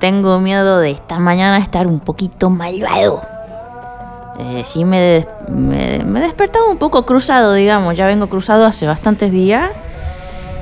Tengo 0.00 0.40
miedo 0.40 0.78
de 0.78 0.90
esta 0.90 1.18
mañana 1.18 1.58
estar 1.58 1.86
un 1.86 2.00
poquito 2.00 2.50
malvado. 2.50 3.22
Eh, 4.38 4.62
sí, 4.64 4.84
me, 4.84 5.26
me 5.48 6.18
he 6.18 6.22
despertado 6.22 6.70
un 6.70 6.78
poco 6.78 7.04
cruzado, 7.04 7.52
digamos. 7.54 7.96
Ya 7.96 8.06
vengo 8.06 8.28
cruzado 8.28 8.64
hace 8.64 8.86
bastantes 8.86 9.30
días. 9.30 9.70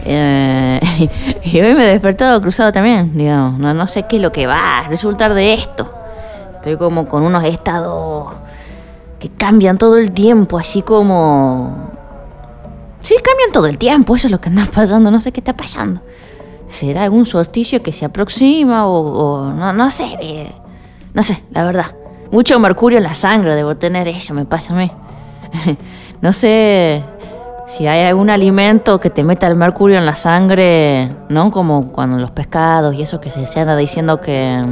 Eh, 0.04 0.80
y 1.44 1.60
hoy 1.60 1.74
me 1.74 1.84
he 1.84 1.92
despertado 1.92 2.40
cruzado 2.40 2.72
también, 2.72 3.16
digamos. 3.16 3.58
No, 3.58 3.72
no 3.74 3.86
sé 3.86 4.04
qué 4.08 4.16
es 4.16 4.22
lo 4.22 4.32
que 4.32 4.46
va 4.46 4.80
a 4.80 4.88
resultar 4.88 5.34
de 5.34 5.54
esto. 5.54 5.92
Estoy 6.54 6.76
como 6.76 7.08
con 7.08 7.22
unos 7.22 7.44
estados 7.44 8.32
que 9.18 9.28
cambian 9.28 9.78
todo 9.78 9.96
el 9.96 10.12
tiempo, 10.12 10.58
así 10.58 10.82
como... 10.82 11.90
Sí, 13.00 13.14
cambian 13.22 13.52
todo 13.52 13.66
el 13.66 13.78
tiempo, 13.78 14.16
eso 14.16 14.26
es 14.26 14.32
lo 14.32 14.40
que 14.40 14.48
anda 14.48 14.66
pasando, 14.74 15.10
no 15.10 15.20
sé 15.20 15.32
qué 15.32 15.40
está 15.40 15.56
pasando. 15.56 16.00
¿Será 16.68 17.04
algún 17.04 17.26
solsticio 17.26 17.82
que 17.82 17.92
se 17.92 18.04
aproxima 18.04 18.86
o, 18.86 19.52
no, 19.52 19.72
no 19.72 19.90
sé? 19.90 20.18
eh, 20.20 20.52
no 21.14 21.22
sé, 21.22 21.42
la 21.50 21.64
verdad. 21.64 21.86
Mucho 22.30 22.58
mercurio 22.60 22.98
en 22.98 23.04
la 23.04 23.14
sangre 23.14 23.54
debo 23.54 23.76
tener, 23.76 24.06
eso 24.06 24.34
me 24.34 24.44
pasa 24.44 24.74
a 24.74 24.76
mí. 24.76 24.90
no 26.20 26.32
sé 26.32 27.02
si 27.66 27.86
hay 27.86 28.06
algún 28.06 28.30
alimento 28.30 29.00
que 29.00 29.10
te 29.10 29.24
meta 29.24 29.46
el 29.46 29.56
mercurio 29.56 29.98
en 29.98 30.06
la 30.06 30.14
sangre, 30.14 31.14
¿no? 31.28 31.50
Como 31.50 31.92
cuando 31.92 32.18
los 32.18 32.30
pescados 32.30 32.94
y 32.94 33.02
eso 33.02 33.20
que 33.20 33.30
se, 33.30 33.46
se 33.46 33.60
anda 33.60 33.76
diciendo 33.76 34.20
que, 34.20 34.62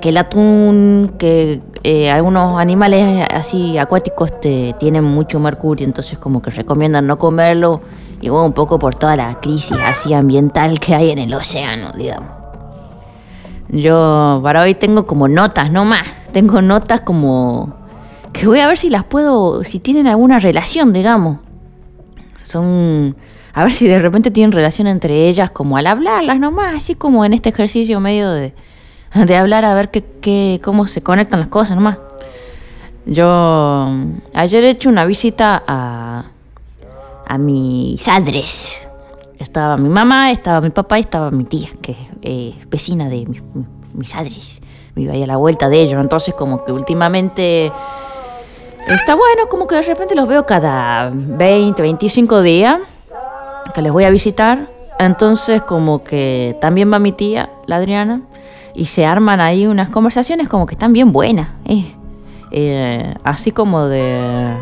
que 0.00 0.08
el 0.10 0.16
atún, 0.16 1.14
que 1.18 1.60
eh, 1.82 2.10
algunos 2.10 2.58
animales 2.58 3.26
así 3.32 3.76
acuáticos 3.78 4.40
te, 4.40 4.74
tienen 4.78 5.04
mucho 5.04 5.38
mercurio, 5.40 5.86
entonces 5.86 6.18
como 6.18 6.40
que 6.40 6.50
recomiendan 6.50 7.06
no 7.06 7.18
comerlo 7.18 7.82
y 8.20 8.28
bueno, 8.28 8.46
un 8.46 8.52
poco 8.52 8.78
por 8.78 8.94
toda 8.94 9.16
la 9.16 9.40
crisis 9.40 9.76
así 9.84 10.12
ambiental 10.14 10.80
que 10.80 10.94
hay 10.94 11.10
en 11.10 11.18
el 11.18 11.34
océano, 11.34 11.92
digamos. 11.92 12.30
Yo 13.68 14.40
para 14.42 14.62
hoy 14.62 14.74
tengo 14.74 15.06
como 15.06 15.28
notas, 15.28 15.70
no 15.70 15.84
más. 15.84 16.06
Tengo 16.32 16.62
notas 16.62 17.00
como 17.00 17.74
que 18.32 18.46
voy 18.46 18.60
a 18.60 18.66
ver 18.66 18.76
si 18.76 18.90
las 18.90 19.04
puedo, 19.04 19.64
si 19.64 19.78
tienen 19.78 20.06
alguna 20.06 20.38
relación, 20.38 20.92
digamos. 20.92 21.38
Son, 22.42 23.16
a 23.52 23.62
ver 23.62 23.72
si 23.72 23.86
de 23.86 23.98
repente 23.98 24.30
tienen 24.30 24.52
relación 24.52 24.86
entre 24.86 25.28
ellas, 25.28 25.50
como 25.50 25.76
al 25.76 25.86
hablarlas 25.86 26.38
nomás, 26.38 26.74
así 26.74 26.94
como 26.94 27.24
en 27.24 27.32
este 27.32 27.48
ejercicio 27.48 28.00
medio 28.00 28.30
de, 28.30 28.54
de 29.14 29.36
hablar, 29.36 29.64
a 29.64 29.74
ver 29.74 29.90
qué, 29.90 30.04
qué, 30.20 30.60
cómo 30.62 30.86
se 30.86 31.02
conectan 31.02 31.40
las 31.40 31.48
cosas 31.48 31.76
nomás. 31.76 31.98
Yo 33.06 33.88
ayer 34.34 34.64
he 34.64 34.70
hecho 34.70 34.88
una 34.88 35.04
visita 35.04 35.62
a, 35.66 36.26
a 37.26 37.38
mis 37.38 38.02
padres. 38.04 38.80
Estaba 39.38 39.76
mi 39.76 39.88
mamá, 39.88 40.30
estaba 40.30 40.60
mi 40.60 40.70
papá 40.70 40.98
y 40.98 41.02
estaba 41.02 41.30
mi 41.30 41.44
tía, 41.44 41.68
que 41.82 41.92
es 41.92 41.98
eh, 42.22 42.54
vecina 42.68 43.08
de 43.08 43.26
mis, 43.26 43.42
mis 43.92 44.12
padres. 44.12 44.60
Vive 44.94 45.12
ahí 45.12 45.22
a 45.22 45.26
la 45.26 45.36
vuelta 45.36 45.68
de 45.68 45.80
ellos. 45.80 46.00
Entonces, 46.00 46.34
como 46.34 46.64
que 46.64 46.72
últimamente 46.72 47.72
está 48.86 49.14
bueno, 49.14 49.48
como 49.50 49.66
que 49.66 49.74
de 49.76 49.82
repente 49.82 50.14
los 50.14 50.28
veo 50.28 50.46
cada 50.46 51.10
20, 51.12 51.82
25 51.82 52.42
días 52.42 52.78
que 53.74 53.82
les 53.82 53.92
voy 53.92 54.04
a 54.04 54.10
visitar. 54.10 54.70
Entonces, 54.98 55.62
como 55.62 56.04
que 56.04 56.56
también 56.60 56.92
va 56.92 56.98
mi 56.98 57.12
tía, 57.12 57.50
la 57.66 57.76
Adriana, 57.76 58.22
y 58.74 58.86
se 58.86 59.04
arman 59.04 59.40
ahí 59.40 59.66
unas 59.66 59.90
conversaciones 59.90 60.48
como 60.48 60.66
que 60.66 60.74
están 60.74 60.92
bien 60.92 61.12
buenas. 61.12 61.48
eh. 61.64 61.94
Eh, 62.56 63.14
así 63.24 63.50
como 63.50 63.86
de 63.86 64.54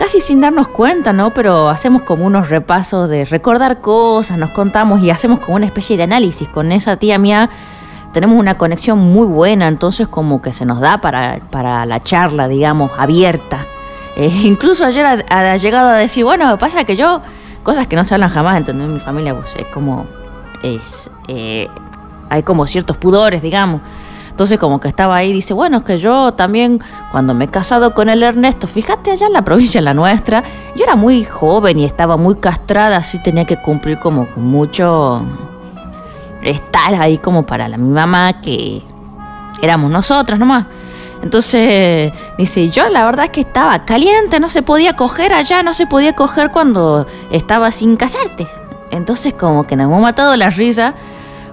casi 0.00 0.22
sin 0.22 0.40
darnos 0.40 0.68
cuenta, 0.68 1.12
¿no? 1.12 1.34
Pero 1.34 1.68
hacemos 1.68 2.00
como 2.00 2.24
unos 2.24 2.48
repasos 2.48 3.10
de 3.10 3.26
recordar 3.26 3.82
cosas, 3.82 4.38
nos 4.38 4.48
contamos 4.52 5.02
y 5.02 5.10
hacemos 5.10 5.40
como 5.40 5.56
una 5.56 5.66
especie 5.66 5.98
de 5.98 6.04
análisis. 6.04 6.48
Con 6.48 6.72
esa 6.72 6.96
tía 6.96 7.18
mía 7.18 7.50
tenemos 8.14 8.38
una 8.38 8.56
conexión 8.56 8.98
muy 8.98 9.26
buena, 9.26 9.68
entonces 9.68 10.08
como 10.08 10.40
que 10.40 10.54
se 10.54 10.64
nos 10.64 10.80
da 10.80 11.02
para, 11.02 11.40
para 11.50 11.84
la 11.84 12.02
charla, 12.02 12.48
digamos, 12.48 12.90
abierta. 12.96 13.66
Eh, 14.16 14.32
incluso 14.44 14.86
ayer 14.86 15.04
ha, 15.04 15.52
ha 15.52 15.56
llegado 15.58 15.90
a 15.90 15.96
decir, 15.96 16.24
bueno, 16.24 16.56
pasa 16.56 16.84
que 16.84 16.96
yo, 16.96 17.20
cosas 17.62 17.86
que 17.86 17.94
no 17.94 18.02
se 18.02 18.14
hablan 18.14 18.30
jamás, 18.30 18.56
¿entendés? 18.56 18.86
En 18.86 18.94
mi 18.94 19.00
familia, 19.00 19.34
pues 19.36 19.54
es 19.54 19.66
como, 19.66 20.06
es, 20.62 21.10
eh, 21.28 21.68
hay 22.30 22.42
como 22.42 22.66
ciertos 22.66 22.96
pudores, 22.96 23.42
digamos. 23.42 23.82
Entonces 24.40 24.58
como 24.58 24.80
que 24.80 24.88
estaba 24.88 25.16
ahí, 25.16 25.34
dice, 25.34 25.52
bueno, 25.52 25.76
es 25.76 25.82
que 25.82 25.98
yo 25.98 26.32
también 26.32 26.80
cuando 27.10 27.34
me 27.34 27.44
he 27.44 27.48
casado 27.48 27.92
con 27.92 28.08
el 28.08 28.22
Ernesto, 28.22 28.66
fíjate 28.66 29.10
allá 29.10 29.26
en 29.26 29.34
la 29.34 29.42
provincia, 29.44 29.80
en 29.80 29.84
la 29.84 29.92
nuestra, 29.92 30.42
yo 30.74 30.82
era 30.82 30.96
muy 30.96 31.24
joven 31.24 31.78
y 31.78 31.84
estaba 31.84 32.16
muy 32.16 32.36
castrada, 32.36 32.96
así 32.96 33.22
tenía 33.22 33.44
que 33.44 33.60
cumplir 33.60 33.98
como 33.98 34.26
con 34.30 34.46
mucho 34.46 35.22
estar 36.42 36.94
ahí 36.94 37.18
como 37.18 37.44
para 37.44 37.68
la, 37.68 37.76
mi 37.76 37.90
mamá, 37.90 38.40
que 38.40 38.82
éramos 39.60 39.90
nosotras 39.90 40.38
nomás. 40.38 40.64
Entonces 41.22 42.10
dice, 42.38 42.70
yo 42.70 42.88
la 42.88 43.04
verdad 43.04 43.26
es 43.26 43.32
que 43.32 43.42
estaba 43.42 43.84
caliente, 43.84 44.40
no 44.40 44.48
se 44.48 44.62
podía 44.62 44.96
coger 44.96 45.34
allá, 45.34 45.62
no 45.62 45.74
se 45.74 45.86
podía 45.86 46.14
coger 46.14 46.50
cuando 46.50 47.06
estaba 47.30 47.70
sin 47.70 47.96
casarte. 47.96 48.48
Entonces 48.90 49.34
como 49.34 49.66
que 49.66 49.76
nos 49.76 49.84
hemos 49.84 50.00
matado 50.00 50.34
la 50.34 50.48
risa. 50.48 50.94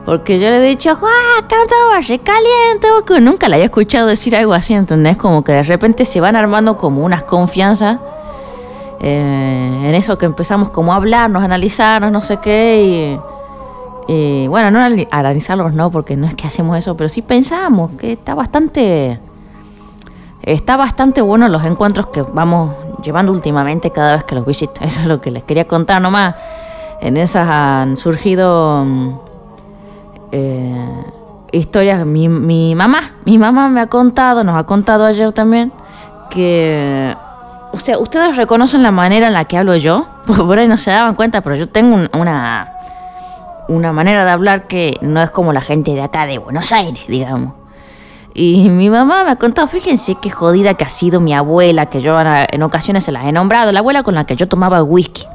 Porque 0.07 0.39
yo 0.39 0.47
le 0.49 0.59
he 0.59 0.61
dicho, 0.69 0.91
¡ah, 0.91 1.41
cantaba 1.41 1.99
recaliente! 1.99 2.87
O 2.97 3.03
que 3.03 3.19
nunca 3.19 3.49
la 3.49 3.57
había 3.57 3.65
escuchado 3.65 4.07
decir 4.07 4.37
algo 4.37 4.53
así, 4.53 4.73
¿entendés? 4.73 5.17
Como 5.17 5.43
que 5.43 5.51
de 5.51 5.63
repente 5.63 6.05
se 6.05 6.21
van 6.21 6.37
armando 6.37 6.77
como 6.77 7.03
unas 7.03 7.23
confianzas 7.23 7.99
eh, 9.01 9.81
en 9.83 9.93
eso 9.93 10.17
que 10.17 10.25
empezamos 10.25 10.69
como 10.69 10.93
a 10.93 10.95
hablarnos, 10.95 11.41
a 11.41 11.45
analizarnos, 11.45 12.09
no 12.09 12.21
sé 12.21 12.37
qué. 12.37 13.19
Y, 14.07 14.13
y, 14.13 14.47
bueno, 14.47 14.71
no 14.71 14.79
anali- 14.79 15.09
analizarlos 15.11 15.73
no, 15.73 15.91
porque 15.91 16.15
no 16.15 16.25
es 16.25 16.35
que 16.35 16.47
hacemos 16.47 16.77
eso, 16.77 16.95
pero 16.95 17.09
sí 17.09 17.21
pensamos 17.21 17.91
que 17.99 18.13
está 18.13 18.33
bastante... 18.33 19.19
Está 20.41 20.77
bastante 20.77 21.19
bueno 21.21 21.49
los 21.49 21.65
encuentros 21.65 22.07
que 22.07 22.21
vamos 22.21 22.71
llevando 23.03 23.33
últimamente 23.33 23.91
cada 23.91 24.13
vez 24.13 24.23
que 24.23 24.35
los 24.35 24.45
visito. 24.45 24.79
Eso 24.81 25.01
es 25.01 25.05
lo 25.07 25.19
que 25.19 25.31
les 25.31 25.43
quería 25.43 25.67
contar 25.67 26.01
nomás. 26.01 26.35
En 27.01 27.17
esas 27.17 27.45
han 27.49 27.97
surgido... 27.97 29.26
eh, 30.31 31.03
historias. 31.51 32.05
Mi, 32.05 32.27
mi 32.29 32.75
mamá, 32.75 32.99
mi 33.25 33.37
mamá 33.37 33.69
me 33.69 33.81
ha 33.81 33.87
contado, 33.87 34.43
nos 34.43 34.55
ha 34.55 34.63
contado 34.65 35.05
ayer 35.05 35.31
también, 35.31 35.71
que. 36.29 37.15
O 37.73 37.79
sea, 37.79 37.97
ustedes 37.99 38.37
reconocen 38.37 38.81
la 38.81 38.91
manera 38.91 39.27
en 39.27 39.33
la 39.33 39.45
que 39.45 39.57
hablo 39.57 39.75
yo. 39.75 40.07
Por 40.25 40.57
ahí 40.57 40.67
no 40.67 40.77
se 40.77 40.91
daban 40.91 41.15
cuenta, 41.15 41.41
pero 41.41 41.55
yo 41.55 41.69
tengo 41.69 41.95
un- 41.95 42.09
una. 42.13 42.73
Una 43.69 43.91
manera 43.91 44.23
de 44.23 44.31
hablar 44.31 44.67
que 44.67 44.95
no 45.01 45.21
es 45.21 45.29
como 45.29 45.51
la 45.51 45.59
gente 45.59 45.93
de 45.93 46.01
acá 46.01 46.25
de 46.25 46.37
Buenos 46.37 46.71
Aires, 46.71 47.03
digamos. 47.09 47.53
Y 48.33 48.69
mi 48.69 48.89
mamá 48.89 49.25
me 49.25 49.31
ha 49.31 49.35
contado, 49.35 49.67
fíjense 49.67 50.15
qué 50.21 50.29
jodida 50.29 50.75
que 50.75 50.85
ha 50.85 50.89
sido 50.89 51.19
mi 51.19 51.33
abuela, 51.33 51.87
que 51.87 51.99
yo 51.99 52.17
en 52.21 52.27
en 52.49 52.63
ocasiones 52.63 53.03
se 53.03 53.11
las 53.11 53.25
he 53.25 53.33
nombrado, 53.33 53.73
la 53.73 53.79
abuela 53.79 54.03
con 54.03 54.15
la 54.15 54.23
que 54.25 54.37
yo 54.37 54.47
tomaba 54.47 54.81
whisky. 54.83 55.25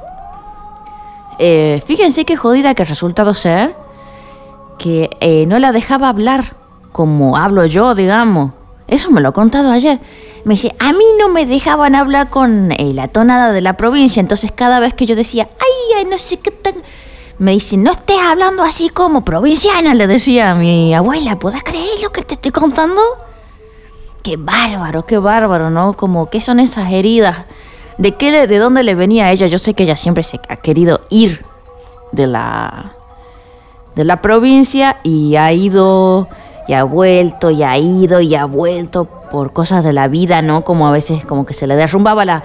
Eh, 1.38 1.82
fíjense 1.86 2.24
qué 2.24 2.36
jodida 2.36 2.74
que 2.74 2.82
ha 2.82 2.86
resultado 2.86 3.34
ser 3.34 3.74
que 4.82 5.10
eh, 5.20 5.46
no 5.46 5.60
la 5.60 5.70
dejaba 5.70 6.08
hablar 6.08 6.56
como 6.90 7.36
hablo 7.36 7.64
yo, 7.66 7.94
digamos. 7.94 8.50
Eso 8.88 9.12
me 9.12 9.20
lo 9.20 9.28
ha 9.28 9.32
contado 9.32 9.70
ayer. 9.70 10.00
Me 10.44 10.54
dice, 10.54 10.74
a 10.80 10.92
mí 10.92 11.04
no 11.20 11.28
me 11.28 11.46
dejaban 11.46 11.94
hablar 11.94 12.30
con 12.30 12.72
eh, 12.72 12.92
la 12.92 13.06
tonada 13.06 13.52
de 13.52 13.60
la 13.60 13.76
provincia, 13.76 14.18
entonces 14.18 14.50
cada 14.50 14.80
vez 14.80 14.92
que 14.92 15.06
yo 15.06 15.14
decía, 15.14 15.48
ay, 15.60 15.98
ay, 15.98 16.04
no 16.10 16.18
sé 16.18 16.38
qué 16.38 16.50
tan... 16.50 16.74
Me 17.38 17.52
dice, 17.52 17.76
no 17.76 17.92
estés 17.92 18.16
hablando 18.28 18.64
así 18.64 18.88
como 18.88 19.24
provinciana, 19.24 19.94
le 19.94 20.08
decía 20.08 20.50
a 20.50 20.54
mi 20.56 20.92
abuela, 20.94 21.38
¿podés 21.38 21.62
creer 21.62 22.02
lo 22.02 22.10
que 22.10 22.22
te 22.22 22.34
estoy 22.34 22.50
contando? 22.50 23.00
Qué 24.24 24.36
bárbaro, 24.36 25.06
qué 25.06 25.18
bárbaro, 25.18 25.70
¿no? 25.70 25.96
Como, 25.96 26.28
¿qué 26.28 26.40
son 26.40 26.58
esas 26.58 26.92
heridas? 26.92 27.46
¿De 27.98 28.16
qué, 28.16 28.46
de 28.48 28.58
dónde 28.58 28.82
le 28.82 28.96
venía 28.96 29.26
a 29.26 29.32
ella? 29.32 29.46
Yo 29.46 29.58
sé 29.58 29.74
que 29.74 29.84
ella 29.84 29.96
siempre 29.96 30.24
se 30.24 30.40
ha 30.48 30.56
querido 30.56 31.02
ir 31.08 31.44
de 32.10 32.26
la, 32.26 32.96
de 33.94 34.04
la 34.04 34.22
provincia 34.22 34.98
y 35.02 35.36
ha 35.36 35.52
ido 35.52 36.28
y 36.68 36.74
ha 36.74 36.84
vuelto 36.84 37.50
y 37.50 37.62
ha 37.62 37.76
ido 37.78 38.20
y 38.20 38.34
ha 38.34 38.44
vuelto 38.44 39.04
por 39.04 39.52
cosas 39.52 39.84
de 39.84 39.92
la 39.92 40.08
vida, 40.08 40.42
¿no? 40.42 40.64
Como 40.64 40.86
a 40.86 40.92
veces 40.92 41.24
como 41.24 41.44
que 41.44 41.54
se 41.54 41.66
le 41.66 41.76
derrumbaba 41.76 42.24
la 42.24 42.44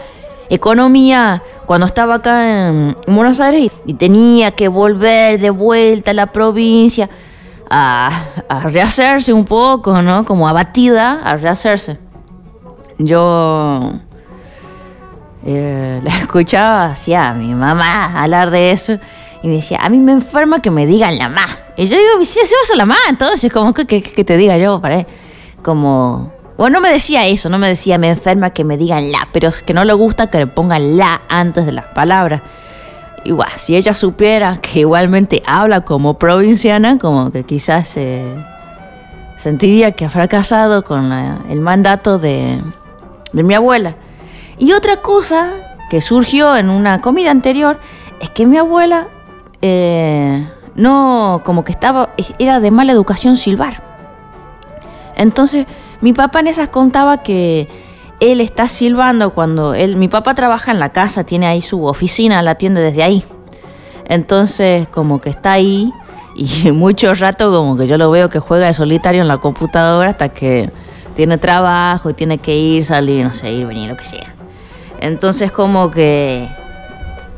economía 0.49 1.43
cuando 1.65 1.85
estaba 1.85 2.15
acá 2.15 2.69
en 2.69 2.95
Buenos 3.07 3.39
Aires 3.39 3.71
y 3.85 3.93
tenía 3.93 4.51
que 4.51 4.67
volver 4.67 5.39
de 5.39 5.49
vuelta 5.49 6.11
a 6.11 6.13
la 6.13 6.27
provincia 6.27 7.09
a, 7.69 8.23
a 8.47 8.61
rehacerse 8.61 9.33
un 9.33 9.45
poco, 9.45 10.01
¿no? 10.01 10.25
Como 10.25 10.47
abatida 10.47 11.21
a 11.23 11.35
rehacerse. 11.37 11.97
Yo 12.97 13.93
eh, 15.45 15.99
la 16.03 16.17
escuchaba 16.17 16.85
hacia 16.91 17.33
mi 17.33 17.53
mamá 17.53 18.21
hablar 18.21 18.51
de 18.51 18.71
eso 18.71 18.99
y 19.47 19.49
me 19.49 19.55
decía, 19.55 19.79
a 19.81 19.87
mí 19.87 19.99
me 20.01 20.11
enferma 20.11 20.61
que 20.61 20.69
me 20.69 20.85
digan 20.85 21.17
la 21.17 21.29
más. 21.29 21.57
Y 21.77 21.87
yo 21.87 21.97
digo, 21.97 22.25
si 22.25 22.39
vas 22.39 22.71
a 22.73 22.75
la 22.75 22.85
más, 22.85 22.99
entonces, 23.09 23.51
como 23.51 23.73
que, 23.73 23.85
que, 23.85 24.23
te 24.25 24.35
diga 24.35 24.57
yo, 24.57 24.81
para 24.81 25.07
como... 25.63 26.33
Bueno, 26.57 26.79
no 26.79 26.81
me 26.81 26.91
decía 26.91 27.25
eso, 27.27 27.49
no 27.49 27.57
me 27.57 27.67
decía 27.67 27.97
me 27.97 28.09
enferma 28.09 28.49
que 28.49 28.63
me 28.63 28.77
digan 28.77 29.11
la, 29.11 29.29
pero 29.31 29.49
es 29.49 29.61
que 29.61 29.73
no 29.73 29.85
le 29.85 29.93
gusta 29.93 30.27
que 30.27 30.39
le 30.39 30.47
pongan 30.47 30.97
la 30.97 31.21
antes 31.29 31.65
de 31.65 31.71
las 31.71 31.85
palabras. 31.85 32.41
igual, 33.23 33.51
si 33.57 33.77
ella 33.77 33.93
supiera 33.93 34.57
que 34.59 34.79
igualmente 34.79 35.41
habla 35.45 35.81
como 35.81 36.17
provinciana, 36.17 36.97
como 36.97 37.31
que 37.31 37.43
quizás 37.43 37.97
sentiría 39.37 39.91
que 39.91 40.05
ha 40.05 40.09
fracasado 40.09 40.83
con 40.83 41.13
el 41.13 41.61
mandato 41.61 42.17
de, 42.17 42.61
de 43.31 43.43
mi 43.43 43.53
abuela. 43.53 43.95
Y 44.57 44.73
otra 44.73 44.97
cosa 44.97 45.51
que 45.89 46.01
surgió 46.01 46.57
en 46.57 46.69
una 46.69 47.01
comida 47.01 47.31
anterior 47.31 47.79
es 48.19 48.29
que 48.31 48.47
mi 48.47 48.57
abuela 48.57 49.07
eh, 49.61 50.47
no, 50.75 51.41
como 51.43 51.63
que 51.63 51.71
estaba, 51.71 52.09
era 52.39 52.59
de 52.59 52.71
mala 52.71 52.91
educación 52.91 53.37
silbar. 53.37 53.83
Entonces, 55.15 55.65
mi 56.01 56.13
papá 56.13 56.39
en 56.41 56.47
esas 56.47 56.69
contaba 56.69 57.23
que 57.23 57.67
él 58.19 58.41
está 58.41 58.67
silbando 58.67 59.33
cuando 59.33 59.73
él, 59.73 59.95
mi 59.95 60.07
papá 60.07 60.35
trabaja 60.35 60.71
en 60.71 60.79
la 60.79 60.89
casa, 60.89 61.23
tiene 61.23 61.47
ahí 61.47 61.61
su 61.61 61.85
oficina, 61.85 62.41
la 62.41 62.51
atiende 62.51 62.81
desde 62.81 63.03
ahí. 63.03 63.23
Entonces, 64.05 64.87
como 64.87 65.19
que 65.19 65.29
está 65.29 65.53
ahí 65.53 65.91
y 66.35 66.71
mucho 66.71 67.13
rato 67.13 67.51
como 67.51 67.75
que 67.77 67.87
yo 67.87 67.97
lo 67.97 68.11
veo 68.11 68.29
que 68.29 68.39
juega 68.39 68.67
de 68.67 68.73
solitario 68.73 69.21
en 69.21 69.27
la 69.27 69.39
computadora 69.39 70.11
hasta 70.11 70.29
que 70.29 70.69
tiene 71.15 71.39
trabajo 71.39 72.11
y 72.11 72.13
tiene 72.13 72.37
que 72.37 72.55
ir, 72.55 72.85
salir, 72.85 73.25
no 73.25 73.33
sé, 73.33 73.51
ir, 73.51 73.65
venir, 73.65 73.89
lo 73.89 73.97
que 73.97 74.05
sea. 74.05 74.35
Entonces 74.99 75.51
como 75.51 75.89
que 75.89 76.47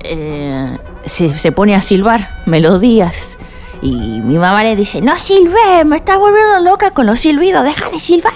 eh, 0.02 0.78
se, 1.06 1.52
pone 1.52 1.76
a 1.76 1.82
silbar 1.82 2.42
melodías. 2.46 3.38
Y 3.82 4.22
mi 4.22 4.38
mamá 4.38 4.64
le 4.64 4.76
dice, 4.76 5.02
no 5.02 5.18
silbé, 5.18 5.86
me 5.86 5.98
estás 5.98 6.18
volviendo 6.18 6.60
loca 6.62 6.92
con 6.92 7.06
los 7.06 7.20
silbidos, 7.20 7.64
deja 7.64 7.90
de 7.90 8.00
silbar. 8.00 8.34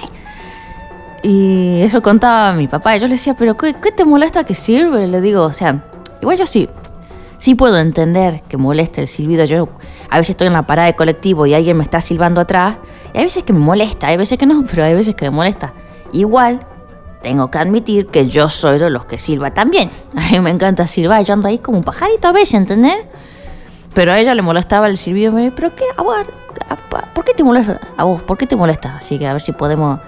Y 1.22 1.82
eso 1.82 2.02
contaba 2.02 2.54
mi 2.54 2.68
papá. 2.68 2.96
Y 2.96 3.00
yo 3.00 3.08
le 3.08 3.14
decía, 3.14 3.34
pero 3.34 3.58
¿qué, 3.58 3.74
te 3.74 4.06
molesta 4.06 4.46
que 4.46 4.56
sirve? 4.56 5.08
Le 5.08 5.22
digo, 5.22 5.44
o 5.44 5.54
sea, 5.54 5.84
igual 6.22 6.38
yo 6.38 6.46
sí, 6.46 6.70
sí 7.40 7.56
puedo 7.56 7.78
entender 7.78 8.42
que 8.48 8.58
moleste 8.58 9.02
el 9.02 9.08
silbido. 9.08 9.46
Yo 9.46 9.70
a 10.10 10.18
veces 10.18 10.32
estoy 10.32 10.48
en 10.48 10.54
la 10.54 10.66
parada 10.68 10.88
de 10.88 10.96
colectivo 10.96 11.46
y 11.46 11.54
alguien 11.54 11.78
me 11.78 11.84
está 11.84 12.02
silbando 12.02 12.42
atrás. 12.42 12.78
Y 13.14 13.18
hay 13.18 13.24
veces 13.26 13.44
que 13.44 13.54
me 13.54 13.60
molesta, 13.60 14.08
hay 14.08 14.18
veces 14.18 14.38
que 14.38 14.46
no, 14.46 14.64
pero 14.70 14.84
hay 14.84 14.96
veces 14.96 15.16
que 15.16 15.26
me 15.26 15.32
molesta. 15.32 15.74
Igual 16.12 16.66
tengo 17.24 17.50
que 17.50 17.58
admitir 17.58 18.08
que 18.08 18.28
yo 18.28 18.50
soy 18.50 18.78
de 18.78 18.92
los 18.92 19.06
que 19.06 19.18
silba 19.18 19.52
también. 19.52 19.90
A 20.16 20.30
mí 20.30 20.40
me 20.42 20.52
encanta 20.52 20.86
silbar, 20.86 21.24
yo 21.26 21.34
ando 21.34 21.48
ahí 21.48 21.58
como 21.58 21.80
un 21.80 21.84
pajarito 21.84 22.28
a 22.28 22.32
veces, 22.32 22.54
¿entendés? 22.54 22.98
Pero 23.96 24.12
a 24.12 24.20
ella 24.20 24.36
le 24.36 24.42
molestaba 24.42 24.88
el 24.88 24.98
silbido. 24.98 25.32
Me 25.32 25.42
dice, 25.42 25.54
¿pero 25.56 25.76
qué? 25.76 25.86
A 25.96 26.02
vos, 26.02 26.18
¿por 27.14 27.24
qué 27.24 27.34
te 27.34 27.44
molesta? 27.44 27.80
A 27.96 28.04
vos, 28.04 28.22
¿por 28.24 28.38
qué 28.38 28.46
te 28.46 28.56
molesta? 28.56 28.98
Así 28.98 29.18
que 29.18 29.28
a 29.28 29.34
ver 29.34 29.42
si 29.42 29.52
podemos... 29.52 30.00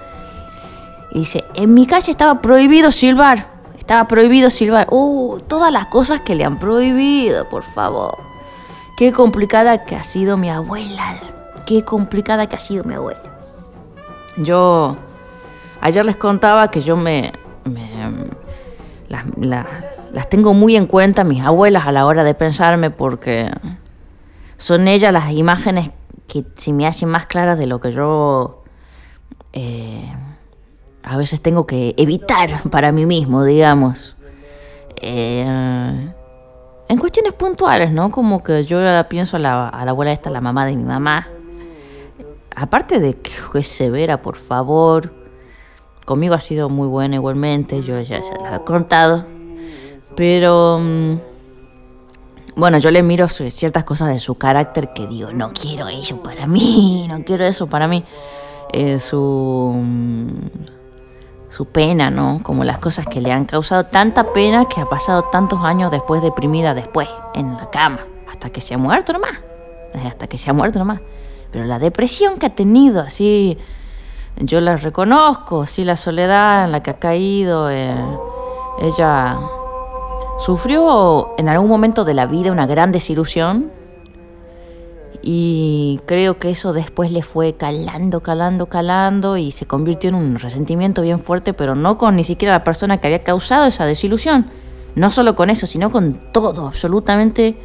Y 1.11 1.19
dice, 1.19 1.45
en 1.53 1.73
mi 1.73 1.87
calle 1.87 2.11
estaba 2.11 2.41
prohibido 2.41 2.91
silbar. 2.91 3.47
Estaba 3.77 4.07
prohibido 4.07 4.49
silbar. 4.49 4.87
Uh, 4.89 5.39
todas 5.47 5.71
las 5.71 5.85
cosas 5.85 6.21
que 6.21 6.35
le 6.35 6.43
han 6.43 6.59
prohibido, 6.59 7.47
por 7.47 7.63
favor. 7.63 8.17
Qué 8.97 9.11
complicada 9.13 9.85
que 9.85 9.95
ha 9.95 10.03
sido 10.03 10.35
mi 10.35 10.49
abuela. 10.49 11.15
Qué 11.65 11.83
complicada 11.83 12.47
que 12.47 12.55
ha 12.55 12.59
sido 12.59 12.83
mi 12.83 12.95
abuela. 12.95 13.21
Yo 14.37 14.97
Ayer 15.81 16.05
les 16.05 16.15
contaba 16.15 16.71
que 16.71 16.81
yo 16.81 16.97
me, 16.97 17.31
las, 19.09 20.29
tengo 20.29 20.53
muy 20.53 20.75
en 20.75 20.87
cuenta, 20.87 21.23
mis 21.23 21.43
abuelas, 21.43 21.87
a 21.87 21.91
la 21.91 22.05
hora 22.05 22.23
de 22.23 22.33
pensarme, 22.33 22.89
porque 22.89 23.51
son 24.57 24.87
ellas 24.87 25.11
las 25.13 25.31
imágenes 25.31 25.91
que 26.27 26.45
se 26.55 26.73
me 26.73 26.87
hacen 26.87 27.09
más 27.09 27.25
claras 27.25 27.57
de 27.57 27.67
lo 27.67 27.79
que 27.79 27.91
yo 27.91 28.63
eh, 29.53 30.11
a 31.03 31.17
veces 31.17 31.41
tengo 31.41 31.65
que 31.65 31.93
evitar 31.97 32.61
para 32.69 32.91
mí 32.91 33.05
mismo, 33.05 33.43
digamos. 33.43 34.15
Eh, 34.97 35.43
en 36.87 36.97
cuestiones 36.97 37.33
puntuales, 37.33 37.91
¿no? 37.91 38.11
Como 38.11 38.43
que 38.43 38.63
yo 38.63 38.79
pienso 39.09 39.37
a 39.37 39.39
la, 39.39 39.69
a 39.69 39.85
la 39.85 39.91
abuela 39.91 40.11
esta, 40.11 40.29
la 40.29 40.41
mamá 40.41 40.65
de 40.65 40.75
mi 40.75 40.83
mamá. 40.83 41.27
Aparte 42.55 42.99
de 42.99 43.15
que 43.15 43.31
es 43.59 43.67
severa, 43.67 44.21
por 44.21 44.37
favor 44.37 45.24
Conmigo 46.05 46.35
ha 46.35 46.39
sido 46.39 46.69
muy 46.69 46.87
buena 46.87 47.15
igualmente, 47.15 47.81
yo 47.83 47.99
ya 47.99 48.21
se 48.21 48.33
lo 48.35 48.55
he 48.55 48.63
contado. 48.63 49.25
Pero 50.15 50.79
mm, 50.79 51.15
bueno, 52.55 52.77
yo 52.77 52.91
le 52.91 53.03
miro 53.03 53.27
ciertas 53.27 53.83
cosas 53.83 54.09
de 54.09 54.19
su 54.19 54.35
carácter 54.35 54.93
que 54.93 55.07
digo, 55.07 55.33
no 55.33 55.51
quiero 55.51 55.87
eso 55.87 56.21
para 56.21 56.47
mí, 56.47 57.05
no 57.09 57.23
quiero 57.23 57.43
eso 57.43 57.67
para 57.67 57.87
mí. 57.87 58.03
Eh, 58.71 58.99
su, 58.99 59.81
mm, 59.83 60.29
su 61.49 61.65
pena, 61.65 62.11
¿no? 62.11 62.41
Como 62.43 62.63
las 62.63 62.79
cosas 62.79 63.07
que 63.07 63.19
le 63.19 63.31
han 63.31 63.45
causado 63.45 63.85
tanta 63.85 64.31
pena 64.31 64.65
que 64.65 64.81
ha 64.81 64.85
pasado 64.89 65.23
tantos 65.31 65.59
años 65.63 65.89
después 65.89 66.21
deprimida 66.21 66.73
después, 66.73 67.07
en 67.33 67.55
la 67.55 67.69
cama, 67.71 68.01
hasta 68.29 68.49
que 68.49 68.61
se 68.61 68.73
ha 68.73 68.77
muerto 68.77 69.13
nomás. 69.13 69.39
Hasta 70.05 70.27
que 70.27 70.37
se 70.37 70.49
ha 70.49 70.53
muerto 70.53 70.79
nomás. 70.79 70.99
Pero 71.51 71.65
la 71.65 71.79
depresión 71.79 72.37
que 72.37 72.47
ha 72.47 72.53
tenido, 72.53 73.01
así 73.01 73.57
yo 74.37 74.59
la 74.61 74.75
reconozco, 74.75 75.65
sí, 75.65 75.83
la 75.85 75.97
soledad 75.97 76.65
en 76.65 76.71
la 76.71 76.83
que 76.83 76.91
ha 76.91 76.99
caído. 76.99 77.69
Eh, 77.69 77.95
ella 78.81 79.39
sufrió 80.37 81.33
en 81.37 81.47
algún 81.47 81.69
momento 81.69 82.03
de 82.03 82.13
la 82.13 82.25
vida 82.25 82.51
una 82.51 82.67
gran 82.67 82.91
desilusión 82.91 83.71
y 85.21 86.01
creo 86.05 86.37
que 86.37 86.51
eso 86.51 86.73
después 86.73 87.11
le 87.11 87.23
fue 87.23 87.53
calando, 87.55 88.21
calando, 88.21 88.67
calando 88.67 89.37
y 89.37 89.51
se 89.51 89.65
convirtió 89.65 90.09
en 90.09 90.15
un 90.15 90.35
resentimiento 90.35 91.01
bien 91.01 91.19
fuerte, 91.19 91.53
pero 91.53 91.73
no 91.73 91.97
con 91.97 92.15
ni 92.15 92.23
siquiera 92.23 92.53
la 92.53 92.63
persona 92.63 92.99
que 92.99 93.07
había 93.07 93.23
causado 93.23 93.65
esa 93.65 93.85
desilusión. 93.85 94.47
No 94.95 95.11
solo 95.11 95.35
con 95.35 95.49
eso, 95.49 95.65
sino 95.65 95.91
con 95.91 96.19
todo, 96.31 96.67
absolutamente 96.67 97.57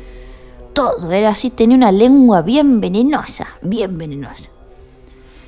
todo. 0.73 1.11
Era 1.13 1.31
así, 1.31 1.51
tenía 1.51 1.77
una 1.77 1.93
lengua 1.93 2.43
bien 2.43 2.81
venenosa, 2.81 3.47
bien 3.61 3.99
venenosa. 3.99 4.49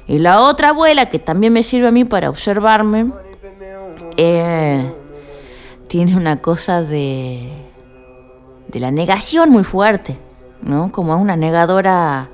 Y 0.06 0.18
la 0.18 0.40
otra 0.40 0.70
abuela, 0.70 1.06
que 1.06 1.18
también 1.18 1.52
me 1.52 1.62
sirve 1.62 1.88
a 1.88 1.92
mí 1.92 2.04
para 2.04 2.28
observarme, 2.28 3.12
eh, 4.16 4.92
tiene 5.88 6.16
una 6.16 6.40
cosa 6.40 6.82
de, 6.82 7.48
de 8.68 8.80
la 8.80 8.90
negación 8.90 9.50
muy 9.50 9.64
fuerte, 9.64 10.16
¿no? 10.62 10.90
Como 10.92 11.14
es 11.14 11.20
una 11.20 11.36
negadora 11.36 12.28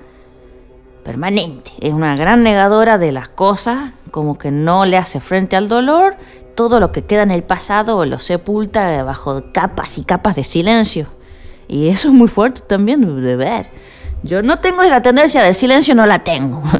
permanente, 1.05 1.73
es 1.81 1.93
una 1.93 2.17
gran 2.17 2.43
negadora 2.43 2.99
de 2.99 3.13
las 3.13 3.29
cosas, 3.29 3.93
como 4.11 4.39
que 4.39 4.51
no 4.51 4.85
le 4.85 4.97
hace 4.97 5.21
frente 5.21 5.57
al 5.57 5.69
dolor, 5.69 6.17
todo 6.55 6.81
lo 6.81 6.91
que 6.91 7.05
queda 7.05 7.23
en 7.23 7.31
el 7.31 7.45
pasado 7.45 8.05
lo 8.05 8.19
sepulta 8.19 9.03
bajo 9.05 9.45
capas 9.53 9.99
y 9.99 10.05
capas 10.05 10.35
de 10.37 10.45
silencio. 10.45 11.07
Y 11.69 11.89
eso 11.89 12.09
es 12.09 12.15
muy 12.15 12.29
fuerte 12.29 12.63
también 12.63 13.23
de 13.23 13.37
ver. 13.37 13.71
Yo 14.23 14.43
no 14.43 14.59
tengo 14.59 14.83
esa 14.83 15.01
tendencia 15.01 15.43
del 15.43 15.55
silencio, 15.55 15.95
no 15.95 16.07
la 16.07 16.25
tengo. 16.25 16.63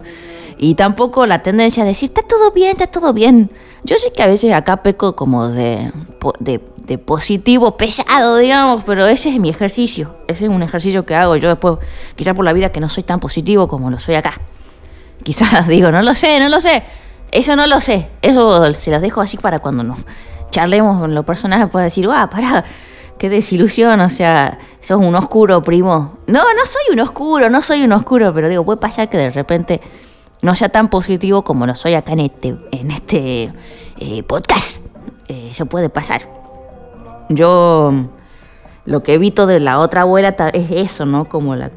Y 0.59 0.75
tampoco 0.75 1.25
la 1.27 1.43
tendencia 1.43 1.85
a 1.85 1.87
decir, 1.87 2.11
está 2.11 2.23
todo 2.23 2.51
bien, 2.51 2.71
está 2.71 2.89
todo 2.89 3.13
bien. 3.13 3.51
Yo 3.85 3.97
sé 3.97 4.13
que 4.13 4.23
a 4.23 4.27
veces 4.27 4.53
acá 4.53 4.83
peco 4.83 5.15
como 5.15 5.49
de, 5.49 5.93
de, 6.41 6.99
positivo 6.99 7.77
pesado, 7.77 8.39
digamos, 8.39 8.83
pero 8.85 9.07
ese 9.07 9.29
es 9.29 9.39
mi 9.39 9.51
ejercicio. 9.51 10.17
Ese 10.27 10.47
es 10.47 10.51
un 10.51 10.63
ejercicio 10.63 11.07
que 11.07 11.15
hago 11.15 11.37
yo 11.37 11.49
después, 11.49 11.79
quizás 12.17 12.35
por 12.35 12.45
la 12.45 12.53
vida 12.53 12.71
que 12.73 12.81
no 12.81 12.89
soy 12.89 13.05
tan 13.05 13.21
positivo 13.21 13.69
como 13.69 13.89
lo 13.91 13.99
soy 13.99 14.17
acá. 14.17 14.41
Quizás 15.23 15.67
digo, 15.69 15.91
no 15.91 16.03
lo 16.03 16.15
sé, 16.15 16.41
no 16.41 16.49
lo 16.49 16.61
sé. 16.61 16.83
Eso 17.31 17.55
no 17.57 17.67
lo 17.67 17.81
sé. 17.81 18.09
Eso 18.23 18.73
se 18.75 18.91
los 18.91 19.01
dejo 19.01 19.21
así 19.21 19.37
para 19.37 19.59
cuando 19.61 19.85
nos 19.85 19.99
charlemos 20.51 21.05
en 21.05 21.15
los 21.15 21.25
personajes, 21.25 21.69
pueda 21.69 21.85
decir, 21.85 22.09
ah, 22.11 22.29
para 22.31 22.65
qué 23.19 23.29
desilusión, 23.29 24.01
o 24.01 24.11
sea, 24.11 24.59
sos 24.81 25.01
un 25.01 25.15
oscuro, 25.15 25.63
primo. 25.63 26.19
No, 26.27 26.41
no 26.41 26.67
soy 26.67 26.93
un 26.93 27.01
oscuro, 27.01 27.51
no 27.51 27.63
soy 27.63 27.83
un 27.83 27.93
oscuro, 27.93 28.33
pero 28.33 28.49
digo, 28.49 28.65
puede 28.65 28.79
pasar 28.79 29.09
que 29.11 29.19
de 29.19 29.31
repente 29.31 29.81
no 30.43 30.55
sea 30.55 30.69
tan 30.69 30.89
positivo 30.89 31.43
como 31.43 31.67
lo 31.67 31.75
soy 31.75 31.95
acá 31.95 32.13
en 32.13 32.21
este, 32.21 32.57
en 32.71 32.91
este 32.91 33.53
eh, 33.99 34.23
podcast. 34.23 34.83
Eh, 35.29 35.49
eso 35.51 35.67
puede 35.67 35.89
pasar. 35.89 36.23
Yo 37.29 37.93
lo 38.85 39.03
que 39.03 39.15
evito 39.15 39.47
de 39.47 39.61
la 39.61 39.79
otra 39.81 40.03
abuela 40.03 40.35
es 40.53 40.71
eso, 40.71 41.05
¿no? 41.05 41.29
Como 41.29 41.57
la, 41.57 41.71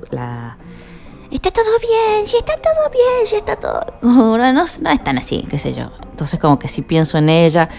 Está 1.31 1.49
todo 1.49 1.79
bien, 1.79 2.27
si 2.27 2.37
está 2.37 2.53
todo 2.55 2.89
bien, 2.91 3.25
si 3.25 3.35
está 3.37 3.55
todo... 3.55 3.85
No, 4.01 4.37
no, 4.37 4.51
no 4.53 4.89
es 4.89 5.03
tan 5.03 5.17
así, 5.17 5.45
qué 5.49 5.57
sé 5.57 5.73
yo. 5.73 5.91
Entonces 6.09 6.39
como 6.39 6.59
que 6.59 6.67
si 6.67 6.81
pienso 6.81 7.17
en 7.17 7.29
ella, 7.29 7.69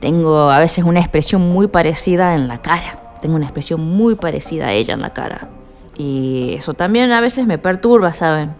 tengo 0.00 0.50
a 0.50 0.58
veces 0.58 0.84
una 0.84 1.00
expresión 1.00 1.42
muy 1.42 1.68
parecida 1.68 2.34
en 2.34 2.48
la 2.48 2.60
cara. 2.60 3.16
Tengo 3.20 3.36
una 3.36 3.44
expresión 3.46 3.80
muy 3.80 4.14
parecida 4.14 4.68
a 4.68 4.72
ella 4.72 4.94
en 4.94 5.02
la 5.02 5.12
cara. 5.12 5.48
Y 5.96 6.54
eso 6.54 6.74
también 6.74 7.12
a 7.12 7.20
veces 7.20 7.46
me 7.46 7.58
perturba, 7.58 8.14
¿saben? 8.14 8.54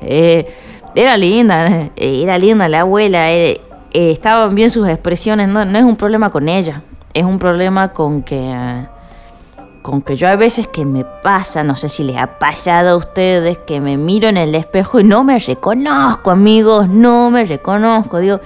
Eh, 0.00 0.46
era 0.94 1.16
linda, 1.16 1.90
era 1.96 2.38
linda 2.38 2.68
la 2.68 2.80
abuela, 2.80 3.32
eh, 3.32 3.60
eh, 3.92 4.10
estaban 4.10 4.54
bien 4.54 4.70
sus 4.70 4.88
expresiones, 4.88 5.48
no, 5.48 5.62
es 5.62 5.84
un 5.84 5.96
problema 5.96 6.30
con 6.30 6.48
ella, 6.48 6.82
es 7.14 7.24
un 7.24 7.38
problema 7.38 7.92
con 7.92 8.22
que, 8.22 8.54
con 9.82 10.02
que 10.02 10.16
yo 10.16 10.28
a 10.28 10.36
veces 10.36 10.66
que 10.66 10.84
me 10.84 11.04
pasa, 11.04 11.62
no 11.62 11.76
sé 11.76 11.88
si 11.88 12.04
les 12.04 12.16
ha 12.16 12.38
pasado 12.38 12.90
a 12.90 12.96
ustedes, 12.96 13.58
que 13.58 13.80
me 13.80 13.96
miro 13.96 14.28
en 14.28 14.36
el 14.36 14.54
espejo 14.54 15.00
y 15.00 15.04
no 15.04 15.24
me 15.24 15.38
reconozco, 15.38 16.30
amigos, 16.30 16.88
no 16.88 17.30
me 17.30 17.44
reconozco, 17.44 18.18
digo, 18.18 18.40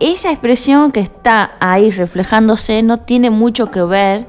esa 0.00 0.32
expresión 0.32 0.90
que 0.90 1.00
está 1.00 1.52
ahí 1.60 1.92
reflejándose 1.92 2.82
no 2.82 2.98
tiene 2.98 3.30
mucho 3.30 3.70
que 3.70 3.82
ver 3.82 4.26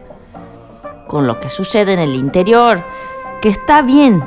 con 1.08 1.25
lo 1.25 1.40
que 1.40 1.50
sucede 1.50 1.94
en 1.94 2.00
el 2.00 2.16
interior, 2.16 2.84
que 3.42 3.50
está 3.50 3.82
bien. 3.82 4.24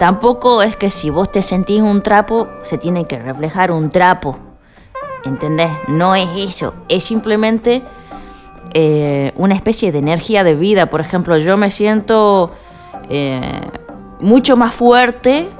Tampoco 0.00 0.62
es 0.62 0.76
que 0.76 0.88
si 0.90 1.10
vos 1.10 1.30
te 1.30 1.42
sentís 1.42 1.82
un 1.82 2.00
trapo, 2.00 2.48
se 2.62 2.78
tiene 2.78 3.04
que 3.04 3.18
reflejar 3.18 3.70
un 3.70 3.90
trapo. 3.90 4.38
¿Entendés? 5.26 5.68
No 5.88 6.14
es 6.14 6.26
eso. 6.38 6.72
Es 6.88 7.04
simplemente 7.04 7.82
eh, 8.72 9.30
una 9.36 9.54
especie 9.54 9.92
de 9.92 9.98
energía 9.98 10.42
de 10.42 10.54
vida. 10.54 10.86
Por 10.86 11.02
ejemplo, 11.02 11.36
yo 11.36 11.58
me 11.58 11.70
siento 11.70 12.50
eh, 13.10 13.60
mucho 14.20 14.56
más 14.56 14.74
fuerte 14.74 15.50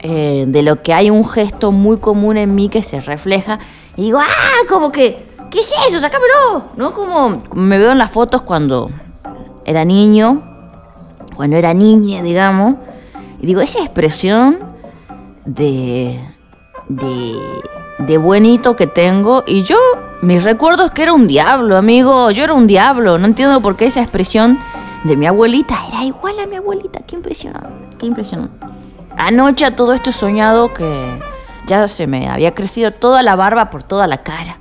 eh, 0.00 0.46
de 0.48 0.62
lo 0.62 0.82
que 0.82 0.92
hay 0.92 1.08
un 1.08 1.24
gesto 1.24 1.70
muy 1.70 1.98
común 1.98 2.36
en 2.36 2.56
mí 2.56 2.68
que 2.68 2.82
se 2.82 2.98
refleja. 2.98 3.60
Y 3.94 4.06
digo, 4.06 4.18
¡ah! 4.18 4.66
Como 4.68 4.90
que, 4.90 5.24
¿qué 5.52 5.60
es 5.60 5.72
eso? 5.86 6.00
¡Sácamelo! 6.00 6.64
¿No? 6.76 6.92
Como 6.92 7.38
me 7.54 7.78
veo 7.78 7.92
en 7.92 7.98
las 7.98 8.10
fotos 8.10 8.42
cuando 8.42 8.90
era 9.64 9.84
niño, 9.84 10.42
cuando 11.36 11.56
era 11.56 11.72
niña, 11.74 12.22
digamos. 12.22 12.74
Y 13.40 13.46
digo, 13.46 13.60
esa 13.60 13.80
expresión 13.80 14.58
de, 15.44 16.20
de, 16.88 17.36
de 17.98 18.18
buenito 18.18 18.76
que 18.76 18.86
tengo. 18.86 19.44
Y 19.46 19.62
yo, 19.62 19.76
mis 20.22 20.42
recuerdos 20.42 20.90
que 20.90 21.02
era 21.02 21.12
un 21.12 21.28
diablo, 21.28 21.76
amigo. 21.76 22.30
Yo 22.30 22.44
era 22.44 22.54
un 22.54 22.66
diablo. 22.66 23.18
No 23.18 23.26
entiendo 23.26 23.60
por 23.62 23.76
qué 23.76 23.86
esa 23.86 24.00
expresión 24.00 24.58
de 25.04 25.16
mi 25.16 25.26
abuelita 25.26 25.76
era 25.88 26.04
igual 26.04 26.38
a 26.40 26.46
mi 26.46 26.56
abuelita. 26.56 27.00
Qué 27.06 27.16
impresionante, 27.16 27.96
qué 27.98 28.06
impresionante. 28.06 28.66
Anoche 29.16 29.64
a 29.64 29.74
todo 29.74 29.92
esto 29.92 30.10
he 30.10 30.12
soñado 30.12 30.72
que 30.72 31.20
ya 31.66 31.86
se 31.88 32.06
me 32.06 32.28
había 32.28 32.54
crecido 32.54 32.92
toda 32.92 33.22
la 33.22 33.36
barba 33.36 33.70
por 33.70 33.82
toda 33.82 34.06
la 34.06 34.22
cara. 34.22 34.58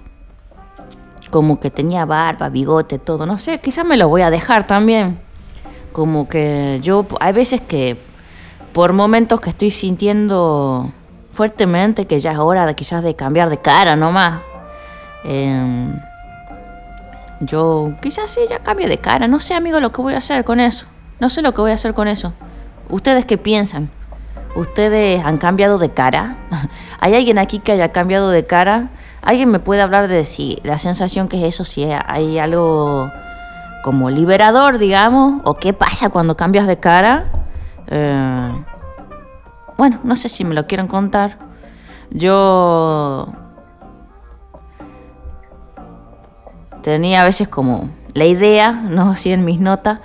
Como 1.31 1.59
que 1.59 1.69
tenía 1.69 2.05
barba, 2.05 2.49
bigote, 2.49 2.99
todo. 2.99 3.25
No 3.25 3.37
sé, 3.37 3.59
quizás 3.59 3.85
me 3.85 3.97
lo 3.97 4.07
voy 4.07 4.21
a 4.21 4.29
dejar 4.29 4.65
también. 4.65 5.19
Como 5.91 6.29
que 6.29 6.79
yo, 6.81 7.05
hay 7.19 7.33
veces 7.33 7.59
que 7.59 7.97
por 8.73 8.93
momentos 8.93 9.41
que 9.41 9.49
estoy 9.49 9.71
sintiendo 9.71 10.91
fuertemente 11.31 12.07
que 12.07 12.19
ya 12.19 12.31
es 12.31 12.37
hora 12.39 12.65
de 12.65 12.75
quizás 12.75 13.03
de 13.03 13.15
cambiar 13.15 13.49
de 13.49 13.57
cara 13.57 13.95
nomás. 13.95 14.41
Eh, 15.23 15.93
yo 17.41 17.93
quizás 18.01 18.31
sí 18.31 18.41
ya 18.49 18.59
cambie 18.59 18.87
de 18.87 18.97
cara. 18.97 19.27
No 19.27 19.39
sé, 19.39 19.53
amigo, 19.53 19.79
lo 19.79 19.91
que 19.91 20.01
voy 20.01 20.13
a 20.13 20.17
hacer 20.17 20.43
con 20.43 20.59
eso. 20.59 20.87
No 21.19 21.29
sé 21.29 21.41
lo 21.41 21.53
que 21.53 21.61
voy 21.61 21.71
a 21.71 21.75
hacer 21.75 21.93
con 21.93 22.07
eso. 22.07 22.33
¿Ustedes 22.89 23.25
qué 23.25 23.37
piensan? 23.37 23.89
¿Ustedes 24.55 25.23
han 25.23 25.37
cambiado 25.37 25.77
de 25.77 25.91
cara? 25.91 26.37
¿Hay 26.99 27.13
alguien 27.15 27.37
aquí 27.37 27.59
que 27.59 27.73
haya 27.73 27.91
cambiado 27.91 28.29
de 28.29 28.45
cara? 28.45 28.89
¿Alguien 29.21 29.49
me 29.49 29.59
puede 29.59 29.81
hablar 29.81 30.07
de 30.07 30.25
si 30.25 30.59
la 30.63 30.77
sensación 30.77 31.27
que 31.27 31.37
es 31.37 31.43
eso, 31.55 31.65
si 31.65 31.83
hay 31.83 32.39
algo 32.39 33.11
como 33.83 34.09
liberador, 34.09 34.79
digamos? 34.79 35.41
¿O 35.43 35.55
qué 35.55 35.73
pasa 35.73 36.09
cuando 36.09 36.37
cambias 36.37 36.65
de 36.65 36.79
cara? 36.79 37.46
Eh, 37.87 38.65
bueno, 39.77 39.99
no 40.03 40.15
sé 40.15 40.29
si 40.29 40.43
me 40.43 40.55
lo 40.55 40.67
quieren 40.67 40.87
contar. 40.87 41.37
Yo 42.09 43.27
tenía 46.81 47.21
a 47.21 47.25
veces 47.25 47.47
como 47.47 47.89
la 48.13 48.25
idea, 48.25 48.71
no 48.71 49.09
así 49.11 49.31
en 49.31 49.45
mis 49.45 49.59
notas. 49.59 49.99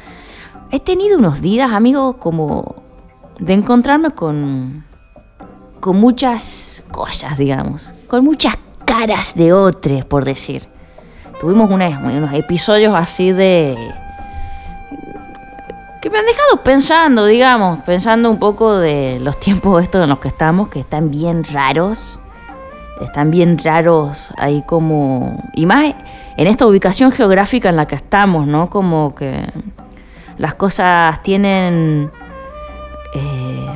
He 0.71 0.81
tenido 0.81 1.19
unos 1.19 1.43
días, 1.43 1.73
amigos, 1.73 2.17
como 2.17 2.77
de 3.39 3.55
encontrarme 3.55 4.13
con, 4.13 4.85
con 5.81 6.01
muchas 6.01 6.83
cosas, 6.91 7.37
digamos, 7.37 7.93
con 8.09 8.25
muchas 8.25 8.57
caras 8.85 9.35
de 9.35 9.53
otros, 9.53 10.05
por 10.05 10.25
decir. 10.25 10.69
Tuvimos 11.41 11.71
unos 11.71 12.33
episodios 12.35 12.95
así 12.95 13.33
de... 13.33 13.77
que 16.03 16.11
me 16.11 16.19
han 16.19 16.27
dejado 16.27 16.65
pensando, 16.65 17.27
digamos, 17.27 17.79
pensando 17.85 18.29
un 18.29 18.41
poco 18.41 18.77
de 18.77 19.21
los 19.21 19.39
tiempos 19.39 19.81
estos 19.85 20.03
en 20.03 20.11
los 20.11 20.19
que 20.19 20.27
estamos, 20.27 20.69
que 20.69 20.81
están 20.81 21.13
bien 21.13 21.45
raros. 21.45 22.19
Están 23.01 23.31
bien 23.31 23.57
raros 23.59 24.31
ahí 24.37 24.65
como... 24.67 25.41
Y 25.55 25.65
más 25.65 25.95
en 26.37 26.47
esta 26.49 26.67
ubicación 26.67 27.13
geográfica 27.13 27.69
en 27.69 27.77
la 27.77 27.87
que 27.87 27.95
estamos, 27.95 28.49
¿no? 28.49 28.69
Como 28.69 29.15
que 29.15 29.45
las 30.39 30.55
cosas 30.55 31.23
tienen 31.23 32.11
eh, 33.15 33.67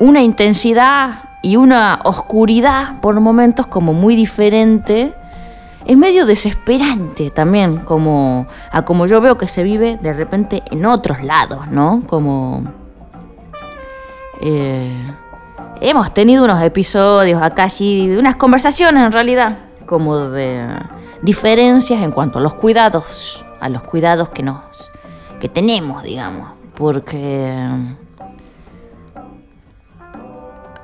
una 0.00 0.22
intensidad 0.22 1.24
y 1.42 1.56
una 1.56 2.00
oscuridad 2.04 3.00
por 3.00 3.18
momentos 3.20 3.66
como 3.68 3.94
muy 3.94 4.16
diferente. 4.16 5.14
Es 5.86 5.96
medio 5.96 6.26
desesperante 6.26 7.30
también, 7.30 7.78
como 7.78 8.46
a 8.70 8.84
como 8.84 9.06
yo 9.06 9.20
veo 9.20 9.36
que 9.36 9.48
se 9.48 9.62
vive 9.62 9.98
de 10.00 10.12
repente 10.12 10.62
en 10.70 10.86
otros 10.86 11.22
lados, 11.22 11.68
¿no? 11.68 12.02
Como 12.06 12.64
eh, 14.40 15.14
hemos 15.80 16.14
tenido 16.14 16.44
unos 16.44 16.62
episodios 16.62 17.42
acá, 17.42 17.68
sí, 17.68 18.14
unas 18.16 18.36
conversaciones 18.36 19.02
en 19.04 19.12
realidad, 19.12 19.58
como 19.86 20.28
de 20.28 20.66
diferencias 21.22 22.02
en 22.02 22.12
cuanto 22.12 22.38
a 22.38 22.42
los 22.42 22.54
cuidados, 22.54 23.44
a 23.60 23.68
los 23.68 23.82
cuidados 23.82 24.28
que 24.30 24.42
nos 24.42 24.60
que 25.40 25.48
tenemos, 25.48 26.04
digamos, 26.04 26.50
porque 26.76 27.52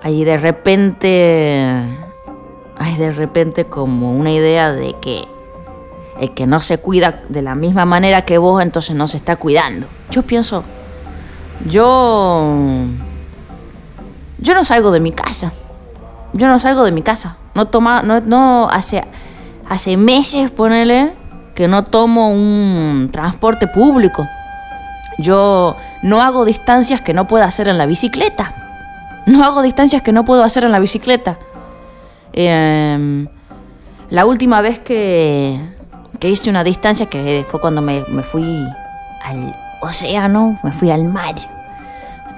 hay 0.03 0.25
de 0.25 0.37
repente, 0.37 1.99
hay 2.79 2.97
de 2.97 3.11
repente 3.11 3.65
como 3.65 4.13
una 4.13 4.33
idea 4.33 4.73
de 4.73 4.95
que 5.01 5.27
el 6.21 6.35
que 6.35 6.47
no 6.47 6.61
se 6.61 6.79
cuida 6.79 7.23
de 7.29 7.43
la 7.43 7.55
misma 7.55 7.85
manera 7.85 8.25
que 8.25 8.39
vos, 8.39 8.63
entonces 8.63 8.97
no 8.97 9.07
se 9.09 9.17
está 9.17 9.37
cuidando. 9.37 9.87
Yo 10.11 10.23
pienso, 10.23 10.65
yo, 11.67 12.57
yo 14.39 14.55
no 14.55 14.65
salgo 14.65 14.91
de 14.91 15.01
mi 15.01 15.13
casa. 15.13 15.53
Yo 16.33 16.47
no 16.47 16.59
salgo 16.59 16.85
de 16.85 16.93
mi 16.93 17.03
casa. 17.03 17.37
No 17.55 17.67
toma, 17.67 18.03
no, 18.03 18.21
no 18.21 18.69
hace, 18.71 19.05
hace 19.69 19.97
meses, 19.97 20.51
ponele, 20.51 21.13
que 21.55 21.69
no 21.69 21.85
tomo 21.85 22.31
un 22.31 23.09
transporte 23.11 23.67
público. 23.67 24.27
Yo 25.19 25.77
no 26.03 26.23
hago 26.23 26.45
distancias 26.45 27.01
que 27.01 27.13
no 27.13 27.27
pueda 27.27 27.47
hacer 27.47 27.69
en 27.69 27.79
la 27.79 27.87
bicicleta. 27.87 28.55
No 29.27 29.45
hago 29.45 29.63
distancias 29.63 30.03
que 30.03 30.13
no 30.13 30.25
puedo 30.25 30.45
hacer 30.45 30.65
en 30.65 30.73
la 30.73 30.79
bicicleta. 30.79 31.39
Em, 32.33 33.27
la 34.11 34.27
última 34.27 34.61
vez 34.61 34.79
que, 34.79 35.61
hice 36.23 36.51
una 36.51 36.65
distancia, 36.65 37.07
que 37.07 37.45
fue 37.49 37.61
cuando 37.61 37.83
me, 37.83 38.03
fui 38.23 38.65
al 39.23 39.57
océano, 39.81 40.59
me 40.63 40.73
fui 40.73 40.91
al 40.91 41.05
mar. 41.05 41.35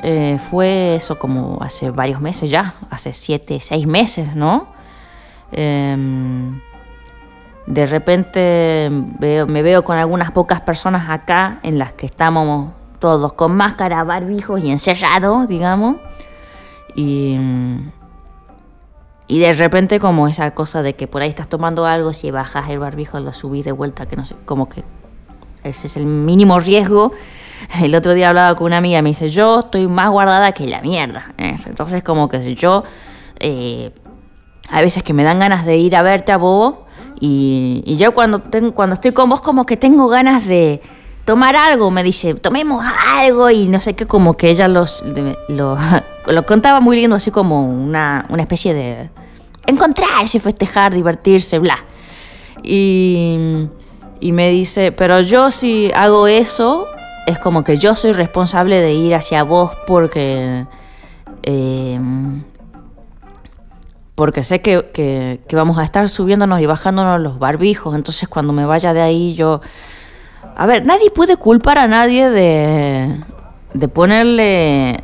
Eh, 0.03 0.39
fue 0.39 0.95
eso 0.95 1.19
como 1.19 1.59
hace 1.63 1.91
varios 1.91 2.21
meses 2.21 2.51
ya, 2.51 2.75
hace 2.91 3.13
siete, 3.13 3.61
seis 3.61 3.87
meses, 3.87 4.35
¿no? 4.35 4.69
Em, 5.53 6.61
de 7.67 7.87
repente 7.87 8.91
me 8.91 9.63
veo 9.63 9.85
con 9.85 9.99
algunas 9.99 10.33
pocas 10.33 10.61
personas 10.63 11.11
acá 11.11 11.61
en 11.63 11.79
las 11.79 11.93
que 11.93 12.07
estamos 12.07 12.71
todos 13.01 13.33
con 13.33 13.57
máscara, 13.57 14.05
barbijos 14.05 14.63
y 14.63 14.71
encerrados, 14.71 15.49
digamos. 15.49 15.97
Y, 16.95 17.37
y 19.31 19.39
de 19.39 19.53
repente 19.53 20.01
como 20.01 20.27
esa 20.27 20.51
cosa 20.55 20.83
de 20.83 20.97
que 20.97 21.07
por 21.07 21.23
ahí 21.23 21.29
estás 21.29 21.49
tomando 21.49 21.87
algo, 21.87 22.13
si 22.13 22.33
bajas 22.33 22.69
el 22.69 22.81
barbijo 22.81 23.21
lo 23.21 23.33
subís 23.33 23.65
de 23.65 23.71
vuelta, 23.71 24.07
que 24.07 24.17
no 24.17 24.25
sé, 24.25 24.35
como 24.45 24.69
que 24.69 24.83
ese 25.63 25.87
es 25.87 25.97
el 25.97 26.05
mínimo 26.05 26.59
riesgo. 26.59 27.13
El 27.81 27.95
otro 27.95 28.15
día 28.15 28.31
hablaba 28.31 28.57
con 28.57 28.67
una 28.67 28.79
amiga 28.79 29.01
me 29.03 29.11
dice, 29.11 29.29
yo 29.29 29.61
estoy 29.61 29.87
más 29.87 30.11
guardada 30.11 30.51
que 30.51 30.67
la 30.67 30.83
mierda. 30.83 31.33
Entonces 31.39 32.03
como 32.03 32.29
que 32.29 32.43
si 32.43 32.57
yo, 32.57 32.83
eh, 33.39 33.93
a 34.69 34.81
veces 34.81 35.05
que 35.05 35.13
me 35.13 35.23
dan 35.23 35.39
ganas 35.39 35.65
de 35.65 35.77
ir 35.77 35.95
a 35.95 36.03
verte 36.03 36.33
a 36.33 36.37
vos 36.37 36.79
y, 37.21 37.85
y 37.87 37.95
yo 37.95 38.15
cuando, 38.15 38.41
tengo, 38.41 38.75
cuando 38.75 38.95
estoy 38.95 39.13
con 39.13 39.31
vos 39.31 39.43
como 39.43 39.65
que 39.65 39.77
tengo 39.77 40.09
ganas 40.09 40.45
de 40.45 40.83
tomar 41.25 41.57
algo, 41.57 41.91
me 41.91 42.03
dice, 42.03 42.35
tomemos 42.35 42.85
algo 43.17 43.51
y 43.51 43.67
no 43.67 43.81
sé 43.81 43.95
qué, 43.95 44.07
como 44.07 44.37
que 44.37 44.51
ella 44.51 44.69
los, 44.69 45.03
lo, 45.49 46.47
contaba 46.47 46.81
muy 46.81 46.97
lindo, 46.97 47.17
así 47.17 47.31
como 47.31 47.67
una, 47.67 48.27
una 48.29 48.43
especie 48.43 48.75
de 48.75 49.11
encontrarse, 49.67 50.41
festejar, 50.41 50.95
divertirse, 50.95 51.59
bla. 51.59 51.79
Y, 52.63 53.69
y 54.21 54.33
me 54.33 54.51
dice, 54.51 54.93
pero 54.93 55.21
yo 55.21 55.51
si 55.51 55.91
hago 55.95 56.27
eso, 56.27 56.87
es 57.27 57.39
como 57.39 57.65
que 57.65 57.77
yo 57.77 57.95
soy 57.95 58.13
responsable 58.13 58.81
de 58.81 58.93
ir 58.93 59.15
hacia 59.15 59.43
vos 59.43 59.73
porque... 59.87 60.67
Em, 61.43 62.43
porque 64.15 64.43
sé 64.43 64.61
que, 64.61 64.91
que, 64.93 65.41
que, 65.49 65.57
vamos 65.57 65.79
a 65.79 65.85
estar 65.85 66.07
subiéndonos 66.11 66.61
y 66.61 66.67
bajándonos 66.67 67.19
los 67.23 67.39
barbijos, 67.39 67.95
entonces 67.95 68.29
cuando 68.29 68.53
me 68.53 68.67
vaya 68.67 68.93
de 68.93 69.01
ahí 69.01 69.33
yo 69.33 69.63
a 70.61 70.67
ver, 70.67 70.85
nadie 70.85 71.11
puede 71.11 71.39
culpar 71.39 71.79
a 71.79 71.87
nadie 71.87 72.29
de, 72.29 73.19
de 73.73 73.89
ponerle, 73.89 75.03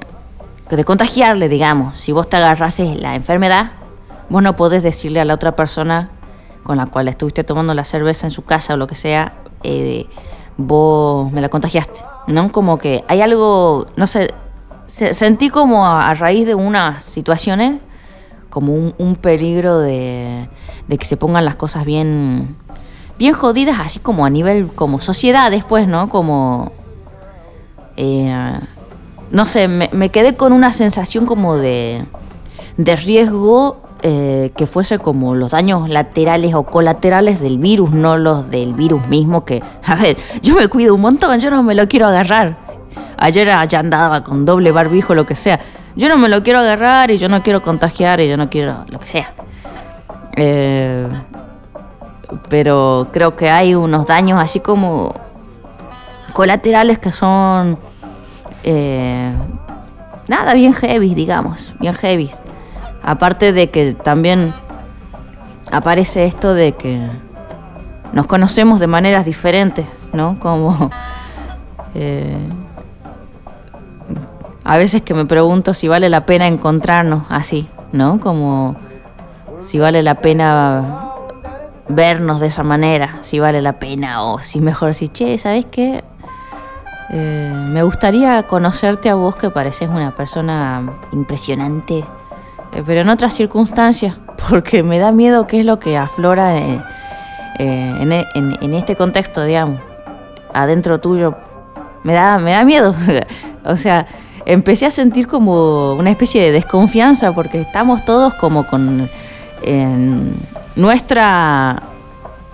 de 0.69 0.85
contagiarle, 0.85 1.49
digamos. 1.49 1.97
Si 1.97 2.13
vos 2.13 2.29
te 2.29 2.37
agarrases 2.37 2.95
la 3.01 3.15
enfermedad, 3.15 3.71
vos 4.29 4.43
no 4.43 4.55
podés 4.55 4.83
decirle 4.83 5.19
a 5.19 5.25
la 5.25 5.33
otra 5.33 5.57
persona 5.57 6.11
con 6.63 6.77
la 6.77 6.85
cual 6.85 7.09
estuviste 7.09 7.43
tomando 7.43 7.73
la 7.73 7.85
cerveza 7.85 8.27
en 8.27 8.33
su 8.33 8.45
casa 8.45 8.75
o 8.75 8.77
lo 8.77 8.87
que 8.87 8.97
sea, 8.97 9.33
eh, 9.63 10.05
vos 10.59 11.33
me 11.33 11.41
la 11.41 11.49
contagiaste. 11.49 12.01
¿no? 12.27 12.53
Como 12.53 12.77
que 12.77 13.03
hay 13.09 13.23
algo, 13.23 13.87
no 13.97 14.07
sé, 14.07 14.35
sentí 14.87 15.49
como 15.49 15.87
a, 15.87 16.13
raíz 16.13 16.47
de 16.47 16.55
unas 16.55 17.03
situaciones 17.03 17.81
como 18.51 18.75
un, 18.75 19.17
peligro 19.17 19.79
de, 19.79 20.51
que 20.87 21.05
se 21.07 21.17
pongan 21.17 21.47
las 21.47 21.57
cosas 21.57 21.87
bien, 21.87 22.57
bien 23.19 23.35
jodidas, 23.35 23.81
así 23.81 23.99
como 23.99 24.25
a 24.27 24.31
nivel 24.31 24.69
como 24.69 25.01
sociedad 25.01 25.51
después, 25.51 25.89
¿no? 25.89 26.09
Como, 26.09 26.73
eh, 27.97 28.59
no 29.31 29.47
sé, 29.47 29.69
me, 29.69 30.09
quedé 30.11 30.37
con 30.37 30.53
una 30.53 30.73
sensación 30.73 31.27
como 31.27 31.57
de, 31.57 32.05
de 32.77 32.97
riesgo 32.97 33.81
eh, 34.03 34.53
que 34.57 34.67
fuese 34.67 34.99
como 34.99 35.35
los 35.35 35.53
daños 35.53 35.89
laterales 35.89 36.55
o 36.55 36.65
colaterales 36.65 37.41
del 37.41 37.59
virus, 37.59 37.93
no 37.93 38.19
los 38.19 38.51
del 38.51 38.75
virus 38.75 39.07
mismo, 39.09 39.45
que, 39.45 39.63
a 39.85 39.95
ver, 39.95 40.17
yo 40.43 40.55
me 40.55 40.69
cuido 40.69 40.95
un 40.95 41.01
montón, 41.01 41.41
yo 41.41 41.51
no 41.51 41.63
me 41.63 41.75
lo 41.75 41.89
quiero 41.89 42.07
agarrar. 42.07 42.59
Ayer 43.19 43.49
ya 43.69 43.79
andaba 43.79 44.23
con 44.23 44.45
doble 44.45 44.73
barbijo, 44.73 45.15
lo 45.15 45.27
que 45.27 45.35
sea. 45.35 45.59
Yo 45.97 46.11
no 46.11 46.19
me 46.19 46.29
lo 46.29 46.43
quiero 46.43 46.59
agarrar 46.59 47.11
y 47.11 47.17
yo 47.17 47.31
no 47.31 47.43
quiero 47.43 47.63
contagiar 47.63 48.21
y 48.21 48.29
yo 48.29 48.37
no 48.37 48.51
quiero 48.51 48.85
lo 48.89 49.01
que 49.01 49.07
sea. 49.07 49.33
Eh, 50.37 51.09
pero 52.49 53.09
creo 53.13 53.37
que 53.37 53.51
hay 53.51 53.75
unos 53.75 54.07
daños 54.07 54.41
así 54.41 54.61
como 54.61 55.13
colaterales 56.33 56.99
que 56.99 57.13
son 57.13 57.79
eh, 58.63 59.33
nada 60.29 60.55
bien 60.55 60.73
heavy, 60.73 61.15
digamos, 61.15 61.75
bien 61.81 61.95
heavy. 61.95 62.31
Aparte 63.03 63.53
de 63.53 63.71
que 63.71 63.95
también 63.95 64.53
aparece 65.71 66.25
esto 66.25 66.55
de 66.55 66.73
que 66.73 67.01
nos 68.13 68.27
conocemos 68.27 68.81
de 68.81 68.87
maneras 68.87 69.25
diferentes, 69.25 69.87
¿no? 70.13 70.39
Como 70.41 70.91
eh, 71.95 72.37
a 74.65 74.77
veces 74.77 75.03
que 75.03 75.15
me 75.15 75.27
pregunto 75.27 75.75
si 75.75 75.87
vale 75.87 76.09
la 76.09 76.27
pena 76.27 76.49
encontrarnos 76.49 77.23
así, 77.29 77.69
¿no? 77.93 78.21
Como 78.21 78.77
si 79.63 79.79
vale 79.79 80.03
la 80.03 80.17
pena 80.17 81.06
vernos 81.89 82.41
de 82.41 82.49
esa 82.49 82.63
manera, 82.63 83.19
si 83.23 83.39
vale 83.39 83.63
la 83.63 83.79
pena 83.79 84.23
o 84.25 84.39
si 84.39 84.61
mejor 84.61 84.95
si, 84.95 85.09
che, 85.09 85.39
¿sabes 85.39 85.67
qué? 85.67 86.03
Eh, 87.11 87.53
me 87.55 87.83
gustaría 87.83 88.43
conocerte 88.45 89.09
a 89.09 89.15
vos 89.15 89.37
que 89.37 89.51
pareces 89.51 89.89
una 89.89 90.15
persona 90.15 90.99
impresionante, 91.13 91.99
eh, 92.73 92.83
pero 92.85 93.03
en 93.03 93.09
otras 93.09 93.35
circunstancias, 93.35 94.17
porque 94.49 94.83
me 94.83 94.99
da 94.99 95.13
miedo 95.13 95.47
qué 95.47 95.61
es 95.61 95.67
lo 95.67 95.79
que 95.79 95.97
aflora 95.97 96.57
eh, 96.57 96.83
en, 97.59 98.13
en, 98.13 98.75
este 98.75 98.97
contexto, 98.97 99.45
digamos, 99.45 99.81
adentro 100.53 101.01
tuyo. 101.01 101.37
Me 102.03 102.13
da, 102.13 102.39
me 102.39 102.53
da 102.53 102.65
miedo. 102.65 102.95
o 103.65 103.77
sea, 103.77 104.07
empecé 104.45 104.87
a 104.87 104.91
sentir 104.91 105.27
como 105.27 105.95
una 105.95 106.11
especie 106.11 106.43
de 106.43 106.53
desconfianza 106.53 107.33
porque 107.33 107.61
estamos 107.61 108.05
todos 108.05 108.35
como 108.35 108.67
con 108.67 109.09
nuestra 110.77 111.83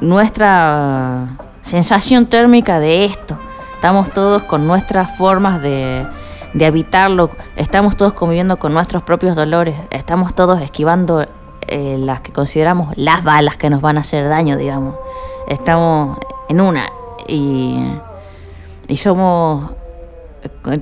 nuestra 0.01 1.39
sensación 1.63 2.27
térmica 2.27 2.81
de 2.81 3.05
esto. 3.05 3.39
Estamos 3.75 4.13
todos 4.13 4.43
con 4.45 4.67
nuestras 4.67 5.17
formas 5.17 5.61
de, 5.61 6.07
de 6.55 6.67
habitarlo, 6.67 7.31
estamos 7.57 7.97
todos 7.97 8.13
conviviendo 8.13 8.59
con 8.59 8.75
nuestros 8.75 9.03
propios 9.03 9.37
dolores, 9.37 9.77
estamos 9.91 10.35
todos 10.35 10.61
esquivando 10.61 11.27
eh, 11.69 11.97
las 11.99 12.21
que 12.21 12.33
consideramos 12.33 12.93
las 12.97 13.25
balas 13.25 13.57
que 13.57 13.71
nos 13.71 13.81
van 13.81 13.99
a 13.99 14.03
hacer 14.03 14.29
daño, 14.29 14.57
digamos. 14.57 14.97
Estamos 15.49 16.19
en 16.49 16.61
una 16.61 16.85
y, 17.27 17.77
y 18.89 18.97
somos 18.97 19.71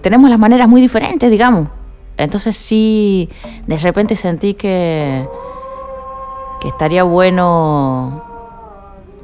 tenemos 0.01 0.31
las 0.31 0.39
maneras 0.39 0.69
muy 0.69 0.81
diferentes, 0.81 1.31
digamos. 1.31 1.69
Entonces 2.17 2.57
sí, 2.57 3.29
de 3.67 3.79
repente 3.79 4.15
sentí 4.15 4.55
que, 4.55 5.27
que 6.61 6.69
estaría 6.69 7.03
bueno 7.03 8.23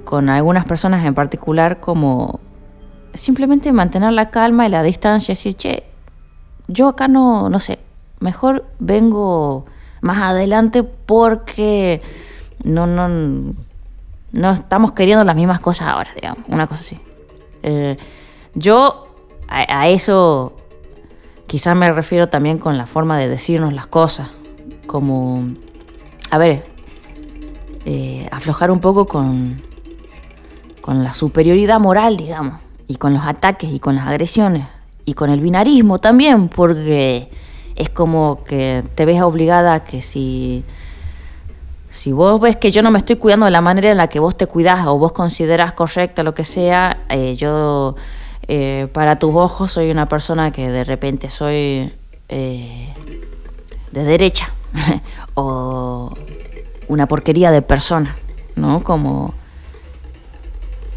con 0.05 0.29
algunas 0.29 0.65
personas 0.65 1.05
en 1.05 1.15
particular 1.15 1.81
como 1.81 2.41
simplemente 3.13 3.73
mantener 3.73 4.13
la 4.13 4.31
calma 4.31 4.67
y 4.67 4.71
la 4.71 4.83
distancia, 4.83 5.33
decir, 5.33 5.55
che, 5.55 5.85
yo 6.69 6.89
acá 6.89 7.09
no, 7.09 7.49
no 7.49 7.61
sé, 7.61 7.79
mejor 8.21 8.65
vengo 8.79 9.67
más 10.01 10.19
adelante 10.19 10.83
porque 10.83 12.03
no, 12.63 12.87
no, 12.87 13.09
no 14.33 14.51
estamos 14.53 14.93
queriendo 14.93 15.25
las 15.25 15.37
mismas 15.37 15.61
cosas 15.61 15.89
ahora, 15.89 16.11
digamos, 16.15 16.45
una 16.49 16.67
cosa 16.67 16.81
así. 16.81 16.99
Eh, 17.63 17.97
yo 18.55 19.09
a, 19.49 19.89
eso 19.89 20.57
quizás 21.47 21.77
me 21.77 21.93
refiero 21.93 22.29
también 22.29 22.59
con 22.59 22.79
la 22.79 22.87
forma 22.87 23.19
de 23.19 23.29
decirnos 23.29 23.73
las 23.73 23.87
cosas, 23.87 24.31
como, 24.87 25.45
a 26.31 26.39
ver, 26.39 26.76
eh, 27.89 28.29
aflojar 28.33 28.73
un 28.73 28.81
poco 28.81 29.07
con, 29.07 29.63
con 30.81 31.05
la 31.05 31.13
superioridad 31.13 31.79
moral, 31.79 32.17
digamos, 32.17 32.59
y 32.89 32.97
con 32.97 33.15
los 33.15 33.25
ataques 33.25 33.73
y 33.73 33.79
con 33.79 33.95
las 33.95 34.09
agresiones, 34.09 34.67
y 35.05 35.15
con 35.15 35.31
el 35.31 35.39
binarismo 35.39 36.01
también, 36.01 36.49
porque 36.49 37.31
es 37.77 37.89
como 37.89 38.43
que 38.43 38.83
te 38.97 39.05
ves 39.05 39.23
obligada 39.23 39.75
a 39.75 39.85
que 39.85 40.03
si, 40.03 40.65
si 41.89 42.11
vos 42.11 42.41
ves 42.41 42.57
que 42.57 42.73
yo 42.73 42.83
no 42.83 42.91
me 42.91 42.99
estoy 42.99 43.17
cuidando 43.17 43.47
de 43.47 43.53
la 43.53 43.61
manera 43.61 43.93
en 43.93 43.99
la 43.99 44.09
que 44.09 44.19
vos 44.19 44.37
te 44.37 44.49
cuidás 44.49 44.85
o 44.89 44.99
vos 44.99 45.13
consideras 45.13 45.73
correcta 45.73 46.25
lo 46.25 46.35
que 46.35 46.43
sea, 46.43 47.05
eh, 47.09 47.37
yo 47.37 47.95
eh, 48.49 48.89
para 48.93 49.21
tus 49.21 49.33
ojos 49.33 49.71
soy 49.71 49.93
una 49.93 50.09
persona 50.09 50.51
que 50.51 50.73
de 50.73 50.83
repente 50.83 51.31
soy 51.31 51.95
de 52.29 52.93
derecha 53.93 54.53
o 55.35 56.13
una 56.89 57.07
porquería 57.09 57.51
de 57.51 57.63
persona, 57.63 58.17
¿no? 58.55 58.83
Como... 58.83 59.35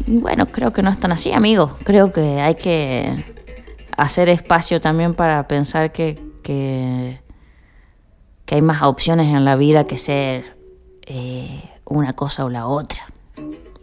bueno, 0.06 0.46
creo 0.46 0.72
que 0.72 0.82
no 0.82 0.90
es 0.90 0.98
tan 0.98 1.12
así, 1.12 1.32
amigo. 1.32 1.76
Creo 1.84 2.12
que 2.12 2.40
hay 2.40 2.54
que 2.54 3.24
hacer 3.96 4.28
espacio 4.28 4.80
también 4.80 5.14
para 5.14 5.46
pensar 5.46 5.92
que, 5.92 6.20
que, 6.42 7.20
hay 8.50 8.62
más 8.62 8.82
opciones 8.82 9.32
en 9.32 9.44
la 9.44 9.54
vida 9.54 9.84
que 9.84 9.96
ser 9.96 10.56
eh, 11.06 11.62
una 11.84 12.14
cosa 12.14 12.44
o 12.44 12.48
la 12.48 12.66
otra. 12.66 13.06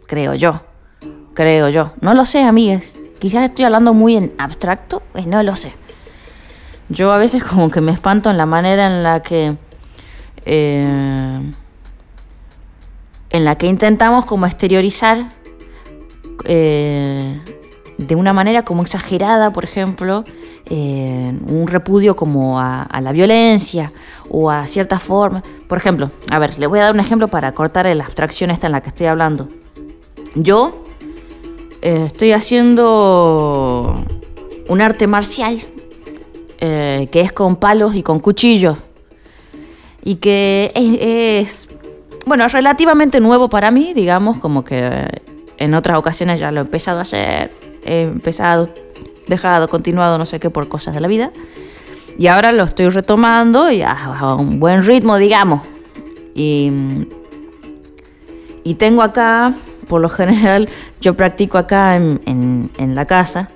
Creo 0.06 0.34
yo. 0.34 0.62
Creo 1.34 1.68
yo. 1.68 1.92
No 2.00 2.12
lo 2.14 2.24
sé, 2.24 2.42
amigas. 2.42 2.96
Quizás 3.18 3.44
estoy 3.44 3.64
hablando 3.64 3.94
muy 3.94 4.16
en 4.16 4.34
abstracto, 4.38 5.02
pues 5.12 5.26
no 5.26 5.42
lo 5.42 5.56
sé. 5.56 5.72
Yo 6.88 7.12
a 7.12 7.16
veces 7.16 7.42
como 7.44 7.70
que 7.70 7.80
me 7.80 7.92
espanto 7.92 8.30
en 8.30 8.36
la 8.36 8.46
manera 8.46 8.86
en 8.86 9.02
la 9.02 9.22
que... 9.22 9.56
Eh, 10.44 11.52
en 13.38 13.44
la 13.44 13.56
que 13.56 13.68
intentamos 13.68 14.24
como 14.24 14.46
exteriorizar 14.46 15.30
eh, 16.44 17.40
de 17.96 18.14
una 18.16 18.32
manera 18.32 18.64
como 18.64 18.82
exagerada, 18.82 19.52
por 19.52 19.62
ejemplo, 19.62 20.24
eh, 20.66 21.32
un 21.46 21.68
repudio 21.68 22.16
como 22.16 22.58
a, 22.58 22.88
la 23.00 23.12
violencia 23.12 23.92
o 24.28 24.50
a 24.50 24.66
cierta 24.66 24.98
forma. 24.98 25.44
Por 25.68 25.78
ejemplo, 25.78 26.10
a 26.32 26.40
ver, 26.40 26.58
le 26.58 26.66
voy 26.66 26.80
a 26.80 26.82
dar 26.82 26.94
un 26.94 27.00
ejemplo 27.00 27.28
para 27.28 27.52
cortar 27.52 27.86
la 27.86 28.04
abstracción 28.04 28.50
esta 28.50 28.66
en 28.66 28.72
la 28.72 28.80
que 28.80 28.88
estoy 28.88 29.06
hablando. 29.06 29.48
Yo 30.34 30.84
eh, 31.80 32.04
estoy 32.08 32.32
haciendo 32.32 34.04
un 34.68 34.80
arte 34.80 35.06
marcial 35.06 35.62
que 36.58 37.20
es 37.20 37.30
con 37.30 37.54
palos 37.54 37.94
y 37.94 38.02
con 38.02 38.18
cuchillos 38.18 38.78
y 40.02 40.16
que 40.16 40.72
es, 40.74 41.68
bueno, 42.28 42.44
es 42.44 42.52
relativamente 42.52 43.20
nuevo 43.20 43.48
para 43.48 43.70
mí, 43.70 43.92
digamos, 43.94 44.38
como 44.38 44.64
que 44.64 45.22
en 45.56 45.74
otras 45.74 45.98
ocasiones 45.98 46.38
ya 46.38 46.52
lo 46.52 46.60
he 46.60 46.64
empezado 46.64 46.98
a 46.98 47.02
hacer, 47.02 47.52
he 47.84 48.02
empezado, 48.02 48.70
dejado, 49.26 49.68
continuado, 49.68 50.18
no 50.18 50.26
sé 50.26 50.38
qué, 50.38 50.50
por 50.50 50.68
cosas 50.68 50.94
de 50.94 51.00
la 51.00 51.08
vida. 51.08 51.32
Y 52.18 52.26
ahora 52.26 52.52
lo 52.52 52.64
estoy 52.64 52.88
retomando 52.88 53.70
y 53.70 53.82
a, 53.82 54.34
un 54.38 54.60
buen 54.60 54.84
ritmo, 54.84 55.16
digamos. 55.16 55.62
Y, 56.34 56.70
y 58.64 58.74
tengo 58.74 59.02
acá 59.02 59.54
por 59.88 60.00
lo 60.00 60.08
general 60.08 60.68
yo 61.00 61.16
practico 61.16 61.58
acá 61.58 61.96
en, 61.96 62.70
la 62.78 63.06
casa 63.06 63.48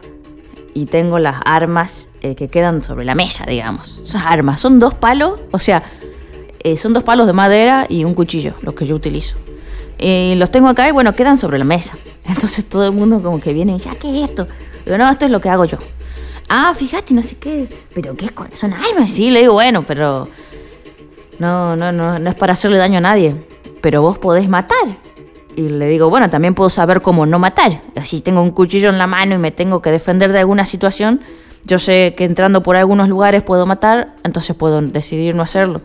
y 0.74 0.86
tengo 0.86 1.18
las 1.18 1.36
armas 1.44 2.08
eh, 2.22 2.34
que 2.34 2.48
quedan 2.48 2.82
sobre 2.82 3.04
la 3.04 3.14
mesa, 3.14 3.44
digamos. 3.46 4.00
Esas 4.02 4.22
armas 4.24 4.60
son 4.60 4.78
dos 4.78 4.94
palos, 4.94 5.40
o 5.50 5.58
sea, 5.58 5.82
eh, 6.64 6.76
son 6.76 6.92
dos 6.92 7.02
palos 7.02 7.26
de 7.26 7.32
madera 7.32 7.86
y 7.88 8.04
un 8.04 8.14
cuchillo, 8.14 8.54
los 8.62 8.74
que 8.74 8.86
yo 8.86 8.94
utilizo. 8.94 9.36
Y 9.98 10.34
los 10.36 10.50
tengo 10.50 10.68
acá 10.68 10.88
y 10.88 10.92
bueno, 10.92 11.14
quedan 11.14 11.36
sobre 11.36 11.58
la 11.58 11.64
mesa. 11.64 11.96
Entonces 12.24 12.68
todo 12.68 12.86
el 12.86 12.92
mundo 12.92 13.22
como 13.22 13.40
que 13.40 13.52
viene 13.52 13.72
y 13.72 13.74
dice, 13.76 13.88
ah, 13.90 13.96
¿qué 14.00 14.08
es 14.08 14.30
esto? 14.30 14.48
Digo, 14.84 14.98
no, 14.98 15.08
esto 15.08 15.26
es 15.26 15.30
lo 15.30 15.40
que 15.40 15.48
hago 15.48 15.64
yo. 15.64 15.78
Ah, 16.48 16.74
fíjate, 16.76 17.14
no 17.14 17.22
sé 17.22 17.36
qué, 17.36 17.68
pero 17.94 18.14
¿qué 18.16 18.26
es? 18.26 18.58
Son 18.58 18.72
armas, 18.72 19.10
sí, 19.10 19.30
le 19.30 19.40
digo, 19.40 19.54
bueno, 19.54 19.84
pero 19.86 20.28
no, 21.38 21.76
no, 21.76 21.92
no, 21.92 22.18
no 22.18 22.30
es 22.30 22.36
para 22.36 22.52
hacerle 22.52 22.78
daño 22.78 22.98
a 22.98 23.00
nadie. 23.00 23.34
Pero 23.80 24.02
vos 24.02 24.18
podés 24.18 24.48
matar. 24.48 24.86
y 25.56 25.68
le 25.68 25.86
digo, 25.86 26.08
bueno, 26.10 26.30
también 26.30 26.54
puedo 26.54 26.70
saber 26.70 27.02
cómo 27.02 27.26
no 27.26 27.38
matar. 27.38 27.82
Si 28.04 28.20
tengo 28.20 28.42
un 28.42 28.50
cuchillo 28.50 28.88
en 28.88 28.98
la 28.98 29.06
mano 29.06 29.34
y 29.34 29.38
me 29.38 29.50
tengo 29.50 29.82
que 29.82 29.90
defender 29.90 30.32
de 30.32 30.38
alguna 30.38 30.64
situación, 30.64 31.20
yo 31.64 31.78
sé 31.78 32.14
que 32.16 32.24
entrando 32.24 32.62
por 32.62 32.76
algunos 32.76 33.08
lugares 33.08 33.42
puedo 33.42 33.66
matar, 33.66 34.14
entonces 34.24 34.56
puedo 34.56 34.80
decidir 34.82 35.34
no 35.34 35.42
hacerlo. 35.42 35.80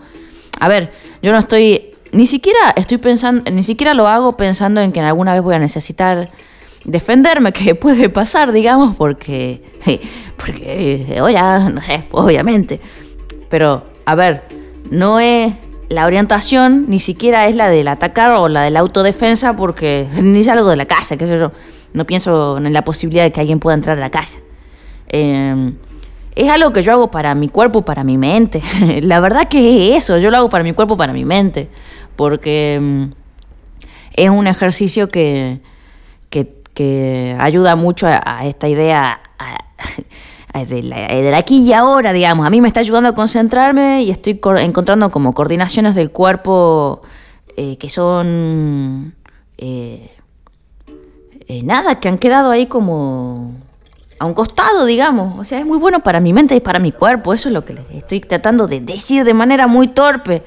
A 0.59 0.67
ver, 0.67 0.91
yo 1.21 1.31
no 1.31 1.37
estoy, 1.37 1.91
ni 2.11 2.27
siquiera 2.27 2.73
estoy 2.75 2.97
pensando, 2.97 3.49
ni 3.51 3.63
siquiera 3.63 3.93
lo 3.93 4.07
hago 4.07 4.37
pensando 4.37 4.81
en 4.81 4.91
que 4.91 4.99
alguna 5.01 5.33
vez 5.33 5.41
voy 5.43 5.55
a 5.55 5.59
necesitar 5.59 6.29
defenderme, 6.83 7.51
que 7.53 7.75
puede 7.75 8.09
pasar, 8.09 8.51
digamos, 8.51 8.95
porque, 8.95 9.63
porque, 10.37 11.19
oye, 11.21 11.39
no 11.71 11.81
sé, 11.81 12.05
obviamente. 12.11 12.79
Pero, 13.49 13.85
a 14.05 14.15
ver, 14.15 14.43
no 14.89 15.19
es 15.19 15.53
la 15.89 16.05
orientación 16.05 16.85
ni 16.89 16.99
siquiera 16.99 17.47
es 17.47 17.55
la 17.55 17.69
del 17.69 17.87
atacar 17.87 18.31
o 18.31 18.49
la 18.49 18.63
de 18.63 18.71
la 18.71 18.79
autodefensa 18.79 19.55
porque 19.55 20.07
ni 20.21 20.41
es 20.41 20.47
algo 20.47 20.69
de 20.69 20.75
la 20.75 20.85
casa, 20.85 21.17
qué 21.17 21.27
sé 21.27 21.37
yo. 21.37 21.51
No 21.93 22.05
pienso 22.05 22.57
en 22.57 22.73
la 22.73 22.83
posibilidad 22.83 23.23
de 23.23 23.31
que 23.31 23.39
alguien 23.39 23.59
pueda 23.59 23.75
entrar 23.75 23.97
a 23.97 24.01
la 24.01 24.11
casa. 24.11 24.39
Em, 25.07 25.75
es 26.37 26.49
algo 26.49 26.71
que 26.71 26.83
yo 26.83 26.91
hago 26.91 27.09
para 27.09 27.33
mi 27.33 27.49
cuerpo, 27.49 27.83
para 27.83 28.03
mi 28.03 28.17
mente. 28.17 28.61
la 29.01 29.19
verdad 29.19 29.47
que 29.47 29.95
es 29.95 30.03
eso, 30.03 30.19
yo 30.19 30.29
lo 30.29 30.37
hago 30.37 30.49
para 30.49 30.63
mi 30.63 30.73
cuerpo, 30.73 30.95
para 30.95 31.11
mi 31.11 31.25
mente. 31.25 31.69
Porque 32.15 32.75
em, 32.75 33.13
es 34.13 34.29
un 34.29 34.45
ejercicio 34.47 35.09
que, 35.09 35.61
que, 36.29 37.35
ayuda 37.39 37.75
mucho 37.75 38.05
a, 38.07 38.45
esta 38.45 38.67
idea, 38.67 39.19
de 40.53 40.83
la, 40.83 41.37
aquí 41.37 41.63
y 41.63 41.73
ahora, 41.73 42.13
digamos. 42.13 42.45
A 42.45 42.51
mí 42.51 42.61
me 42.61 42.67
está 42.67 42.81
ayudando 42.81 43.09
a 43.09 43.15
concentrarme 43.15 44.03
y 44.03 44.11
estoy 44.11 44.39
encontrando 44.59 45.09
como 45.09 45.33
coordinaciones 45.33 45.95
del 45.95 46.11
cuerpo 46.11 47.01
eh, 47.55 47.77
que 47.77 47.89
son... 47.89 49.15
Eh, 49.57 50.11
eh, 51.47 51.63
nada, 51.63 51.99
que 51.99 52.09
han 52.09 52.19
quedado 52.19 52.51
ahí 52.51 52.67
como 52.67 53.55
a 54.19 54.25
un 54.25 54.33
costado, 54.33 54.85
digamos. 54.85 55.39
O 55.39 55.43
sea, 55.43 55.59
es 55.59 55.65
muy 55.65 55.77
bueno 55.77 56.01
para 56.01 56.19
mi 56.19 56.33
mente 56.33 56.55
y 56.55 56.59
para 56.59 56.79
mi 56.79 56.91
cuerpo. 56.91 57.33
Eso 57.33 57.49
es 57.49 57.53
lo 57.53 57.65
que 57.65 57.73
les 57.73 57.85
estoy 57.91 58.21
tratando 58.21 58.67
de 58.67 58.79
decir 58.79 59.23
de 59.23 59.33
manera 59.33 59.67
muy 59.67 59.87
torpe. 59.87 60.43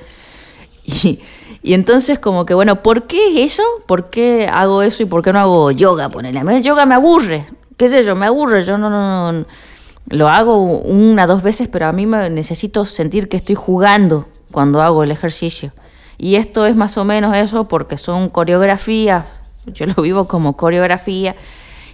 Y, 0.82 1.20
y 1.62 1.74
entonces 1.74 2.18
como 2.18 2.46
que, 2.46 2.54
bueno, 2.54 2.82
¿por 2.82 3.06
qué 3.06 3.44
eso? 3.44 3.62
¿Por 3.86 4.10
qué 4.10 4.48
hago 4.50 4.82
eso 4.82 5.02
y 5.02 5.06
por 5.06 5.22
qué 5.22 5.32
no 5.32 5.40
hago 5.40 5.70
yoga? 5.70 6.08
Ponele, 6.08 6.40
el 6.40 6.62
yoga 6.62 6.86
me 6.86 6.94
aburre. 6.94 7.46
¿Qué 7.76 7.88
sé 7.88 8.02
yo? 8.02 8.16
Me 8.16 8.26
aburre. 8.26 8.64
Yo 8.64 8.78
no, 8.78 8.90
no, 8.90 9.32
no 9.32 9.46
lo 10.10 10.28
hago 10.28 10.60
una, 10.60 11.26
dos 11.26 11.42
veces, 11.42 11.68
pero 11.68 11.86
a 11.86 11.92
mí 11.92 12.06
me 12.06 12.28
necesito 12.30 12.84
sentir 12.84 13.28
que 13.28 13.36
estoy 13.36 13.54
jugando 13.54 14.26
cuando 14.50 14.82
hago 14.82 15.04
el 15.04 15.12
ejercicio. 15.12 15.72
Y 16.18 16.34
esto 16.34 16.66
es 16.66 16.76
más 16.76 16.98
o 16.98 17.04
menos 17.04 17.34
eso 17.36 17.68
porque 17.68 17.96
son 17.96 18.28
coreografías, 18.28 19.24
yo 19.66 19.86
lo 19.86 20.02
vivo 20.02 20.26
como 20.26 20.56
coreografía 20.56 21.36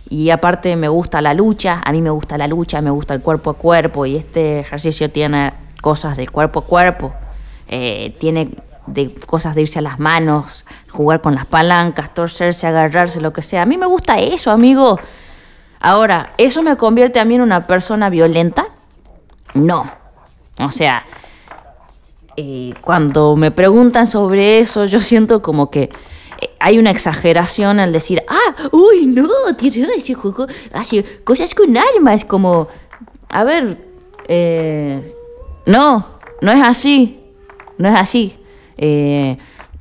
y 0.08 0.30
aparte 0.30 0.76
me 0.76 0.88
gusta 0.88 1.20
la 1.20 1.34
lucha, 1.34 1.80
a 1.84 1.92
mí 1.92 2.00
me 2.00 2.10
gusta 2.10 2.38
la 2.38 2.46
lucha, 2.46 2.80
me 2.80 2.90
gusta 2.90 3.14
el 3.14 3.22
cuerpo 3.22 3.50
a 3.50 3.54
cuerpo 3.54 4.06
y 4.06 4.16
este 4.16 4.60
ejercicio 4.60 5.10
tiene 5.10 5.52
cosas 5.80 6.16
de 6.16 6.28
cuerpo 6.28 6.60
a 6.60 6.64
cuerpo, 6.64 7.12
eh, 7.68 8.14
tiene 8.20 8.50
de 8.86 9.12
cosas 9.14 9.54
de 9.54 9.62
irse 9.62 9.80
a 9.80 9.82
las 9.82 9.98
manos, 9.98 10.64
jugar 10.90 11.20
con 11.20 11.34
las 11.34 11.46
palancas, 11.46 12.14
torcerse, 12.14 12.66
agarrarse, 12.66 13.20
lo 13.20 13.32
que 13.32 13.42
sea. 13.42 13.62
A 13.62 13.66
mí 13.66 13.76
me 13.76 13.86
gusta 13.86 14.18
eso, 14.18 14.52
amigo. 14.52 15.00
Ahora, 15.80 16.32
¿eso 16.38 16.62
me 16.62 16.76
convierte 16.76 17.18
a 17.18 17.24
mí 17.24 17.34
en 17.34 17.40
una 17.40 17.66
persona 17.66 18.08
violenta? 18.08 18.66
No. 19.54 19.84
O 20.60 20.70
sea, 20.70 21.04
eh, 22.36 22.74
cuando 22.80 23.34
me 23.34 23.50
preguntan 23.50 24.06
sobre 24.06 24.60
eso, 24.60 24.84
yo 24.84 25.00
siento 25.00 25.42
como 25.42 25.70
que 25.70 25.90
hay 26.59 26.79
una 26.79 26.90
exageración 26.90 27.81
al 27.81 27.92
decir, 27.92 28.22
ah, 28.29 28.68
uy, 28.72 29.07
no, 29.07 29.29
tiene 29.59 29.94
ese 29.96 30.14
juego, 30.14 30.46
hace 30.72 31.05
cosas 31.25 31.55
con 31.55 31.77
armas, 31.77 32.25
como, 32.25 32.68
a 33.29 33.44
ver, 33.44 33.79
eh, 34.29 35.14
no, 35.66 36.07
no 36.40 36.53
es 36.53 36.62
así, 36.62 37.20
no 37.79 37.88
es 37.88 37.94
así. 37.94 38.38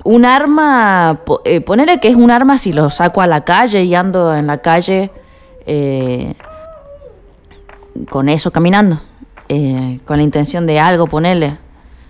un 0.04 0.24
arma, 0.24 1.22
ponerle 1.64 2.00
que 2.00 2.08
es 2.08 2.14
un 2.14 2.30
arma 2.30 2.58
si 2.58 2.72
lo 2.72 2.90
saco 2.90 3.20
a 3.20 3.26
la 3.26 3.44
calle 3.44 3.84
y 3.84 3.94
ando 3.94 4.34
en 4.34 4.46
la 4.46 4.58
calle 4.58 5.10
eh, 5.66 6.34
con 8.08 8.28
eso 8.28 8.52
caminando, 8.52 9.00
eh, 9.48 9.98
con 10.04 10.18
la 10.18 10.22
intención 10.22 10.66
de 10.66 10.78
algo 10.78 11.08
ponerle. 11.08 11.58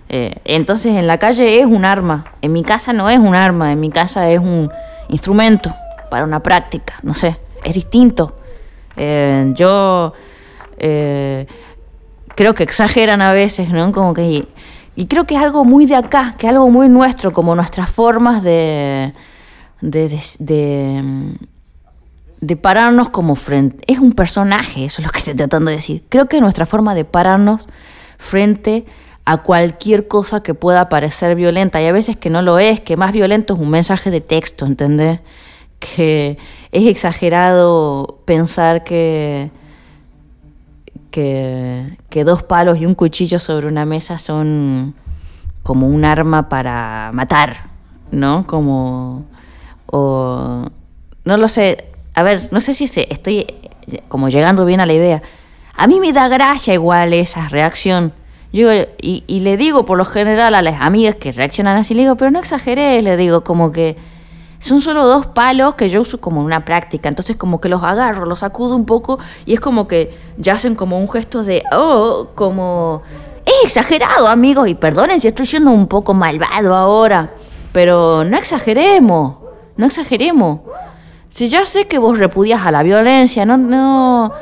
Eh, 0.09 0.35
entonces 0.45 0.95
en 0.95 1.07
la 1.07 1.17
calle 1.17 1.59
es 1.59 1.65
un 1.65 1.83
arma, 1.83 2.33
en 2.41 2.53
mi 2.53 2.63
casa 2.63 2.93
no 2.93 3.09
es 3.09 3.19
un 3.19 3.35
arma, 3.35 3.71
en 3.71 3.79
mi 3.79 3.89
casa 3.89 4.29
es 4.29 4.39
un 4.39 4.71
instrumento 5.09 5.73
para 6.09 6.23
una 6.23 6.41
práctica, 6.41 6.95
no 7.03 7.13
sé, 7.13 7.37
es 7.63 7.73
distinto. 7.73 8.37
yo 9.55 10.13
creo 10.77 12.53
que 12.53 12.63
exageran 12.63 13.21
a 13.21 13.33
veces, 13.33 13.69
¿no? 13.69 13.91
Como 13.91 14.13
que... 14.13 14.45
Y, 14.95 15.05
creo 15.05 15.25
que 15.25 15.35
es 15.35 15.41
algo 15.41 15.63
muy 15.65 15.85
de 15.85 15.95
acá, 15.95 16.35
que 16.37 16.47
es 16.47 16.53
algo 16.53 16.69
muy 16.69 16.89
nuestro, 16.89 17.31
como 17.31 17.55
nuestras 17.55 17.89
formas 17.89 18.41
de, 18.41 19.13
de 19.81 20.09
de 22.41 22.55
pararnos 22.55 23.09
como 23.09 23.35
frente. 23.35 23.83
Es 23.91 23.99
un 23.99 24.11
personaje, 24.11 24.85
eso 24.85 25.01
es 25.01 25.05
lo 25.05 25.11
que 25.11 25.19
estoy 25.19 25.35
tratando 25.35 25.69
de 25.69 25.77
decir. 25.77 26.03
Creo 26.09 26.27
que 26.27 26.39
nuestra 26.39 26.65
forma 26.65 26.93
de 26.95 27.05
pararnos 27.05 27.67
frente 28.17 28.85
a 29.29 29.43
cualquier 29.43 30.07
cosa 30.07 30.41
que 30.41 30.53
pueda 30.53 30.87
parecer 30.87 31.35
violenta, 31.35 31.81
y 31.81 31.85
a 31.85 31.91
veces 31.91 32.15
que 32.15 32.29
no 32.29 32.41
lo 32.41 32.59
es, 32.59 32.79
que 32.79 32.95
más 32.95 33.11
violento 33.11 33.55
es 33.55 33.59
un 33.59 33.69
mensaje 33.69 34.09
de 34.09 34.21
texto, 34.21 34.65
¿entendés? 34.65 35.19
Que 35.79 36.37
es 36.71 36.87
exagerado 36.87 38.19
pensar 38.23 38.85
que, 38.85 39.51
que, 41.11 41.97
que 42.09 42.23
dos 42.23 42.43
palos 42.43 42.77
y 42.77 42.85
un 42.85 42.95
cuchillo 42.95 43.37
sobre 43.37 43.67
una 43.67 43.85
mesa 43.85 44.17
son 44.17 44.95
como 45.61 45.87
un 45.87 46.05
arma 46.05 46.47
para 46.47 47.11
matar, 47.13 47.69
¿no? 48.11 48.47
Como. 48.47 49.25
O. 49.87 50.67
No 51.25 51.35
lo 51.35 51.49
sé 51.49 51.97
a 52.17 52.23
ver, 52.23 52.47
no 52.51 52.61
sé 52.61 52.73
si 52.73 52.85
estoy 52.85 53.45
como 54.07 54.29
llegando 54.29 54.65
bien 54.65 54.79
a 54.79 54.87
la 54.87 54.93
idea. 54.93 55.21
A 55.75 55.85
mí 55.85 55.99
me 55.99 56.13
da 56.13 56.29
gracia 56.29 56.73
igual 56.73 57.13
esa 57.13 57.47
reacción. 57.47 58.11
Yo, 58.53 58.69
y, 59.01 59.39
le 59.41 59.57
digo 59.57 59.85
por 59.85 59.97
lo 59.97 60.05
general 60.05 60.55
a 60.55 60.61
las 60.61 60.81
amigas 60.81 61.15
que 61.15 61.31
reaccionan 61.31 61.77
así, 61.77 61.93
le 61.93 62.03
digo, 62.03 62.15
pero 62.15 62.31
no 62.31 62.39
exageré, 62.39 63.01
le 63.01 63.17
digo, 63.17 63.43
como 63.43 63.71
que 63.71 63.97
son 64.59 64.81
solo 64.81 65.05
dos 65.05 65.27
palos 65.27 65.75
que 65.75 65.89
yo 65.89 66.01
uso 66.01 66.19
como 66.19 66.41
una 66.41 66.65
práctica. 66.65 67.09
Entonces 67.09 67.35
como 67.35 67.61
que 67.61 67.69
los 67.69 67.83
agarro, 67.83 68.25
los 68.25 68.39
sacudo 68.39 68.75
un 68.75 68.85
poco 68.85 69.19
y 69.45 69.53
es 69.53 69.59
como 69.59 69.87
que 69.87 70.17
ya 70.37 70.53
hacen 70.53 70.75
como 70.75 70.99
un 70.99 71.09
gesto 71.09 71.43
de, 71.43 71.63
oh, 71.73 72.29
como... 72.35 73.03
Es 73.45 73.63
exagerado, 73.63 74.27
amigos, 74.27 74.67
y 74.67 74.75
perdonen 74.75 75.21
si 75.21 75.29
estoy 75.29 75.45
siendo 75.45 75.71
un 75.71 75.87
poco 75.87 76.13
malvado 76.13 76.75
ahora, 76.75 77.31
pero 77.71 78.25
no 78.25 78.35
exageremos, 78.35 79.37
no 79.77 79.85
exageremos. 79.85 80.59
Si 81.29 81.47
ya 81.47 81.63
sé 81.63 81.87
que 81.87 81.97
vos 81.97 82.17
repudias 82.17 82.65
a 82.65 82.71
la 82.71 82.83
violencia, 82.83 83.45
no, 83.45 83.55
no, 83.55 84.33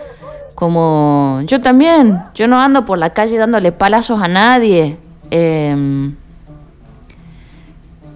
como 0.55 1.41
yo 1.45 1.61
también, 1.61 2.23
yo 2.33 2.47
no 2.47 2.59
ando 2.61 2.85
por 2.85 2.97
la 2.97 3.11
calle 3.11 3.37
dándole 3.37 3.73
palazos 3.73 4.21
a 4.21 4.27
nadie. 4.29 4.97
Em, 5.29 6.15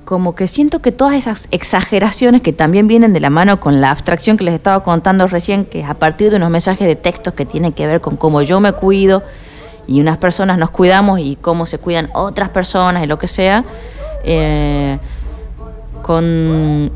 como 0.05 0.33
que 0.33 0.47
siento 0.47 0.81
que 0.81 0.91
todas 0.91 1.13
esas 1.13 1.47
exageraciones 1.51 2.41
que 2.41 2.51
también 2.51 2.87
vienen 2.87 3.13
de 3.13 3.19
la 3.19 3.29
mano 3.29 3.59
con 3.59 3.79
la 3.79 3.91
abstracción 3.91 4.37
que 4.37 4.43
les 4.45 4.55
estaba 4.55 4.81
contando 4.81 5.27
recién, 5.27 5.65
que 5.65 5.81
es 5.81 5.89
a 5.89 5.95
partir 5.95 6.31
de 6.31 6.37
unos 6.37 6.49
mensajes 6.49 6.87
de 6.87 6.95
textos 6.95 7.35
que 7.35 7.45
tienen 7.45 7.73
que 7.73 7.85
ver 7.85 8.01
con 8.01 8.17
cómo 8.17 8.41
yo 8.41 8.59
me 8.59 8.71
cuido 8.73 9.21
y 9.85 10.01
unas 10.01 10.17
personas 10.17 10.57
nos 10.57 10.71
cuidamos 10.71 11.19
y 11.19 11.35
cómo 11.35 11.65
se 11.65 11.77
cuidan 11.77 12.09
otras 12.13 12.49
personas 12.49 13.03
y 13.03 13.07
lo 13.07 13.19
que 13.19 13.27
sea, 13.27 13.65
eh, 14.23 14.97
con, 16.01 16.91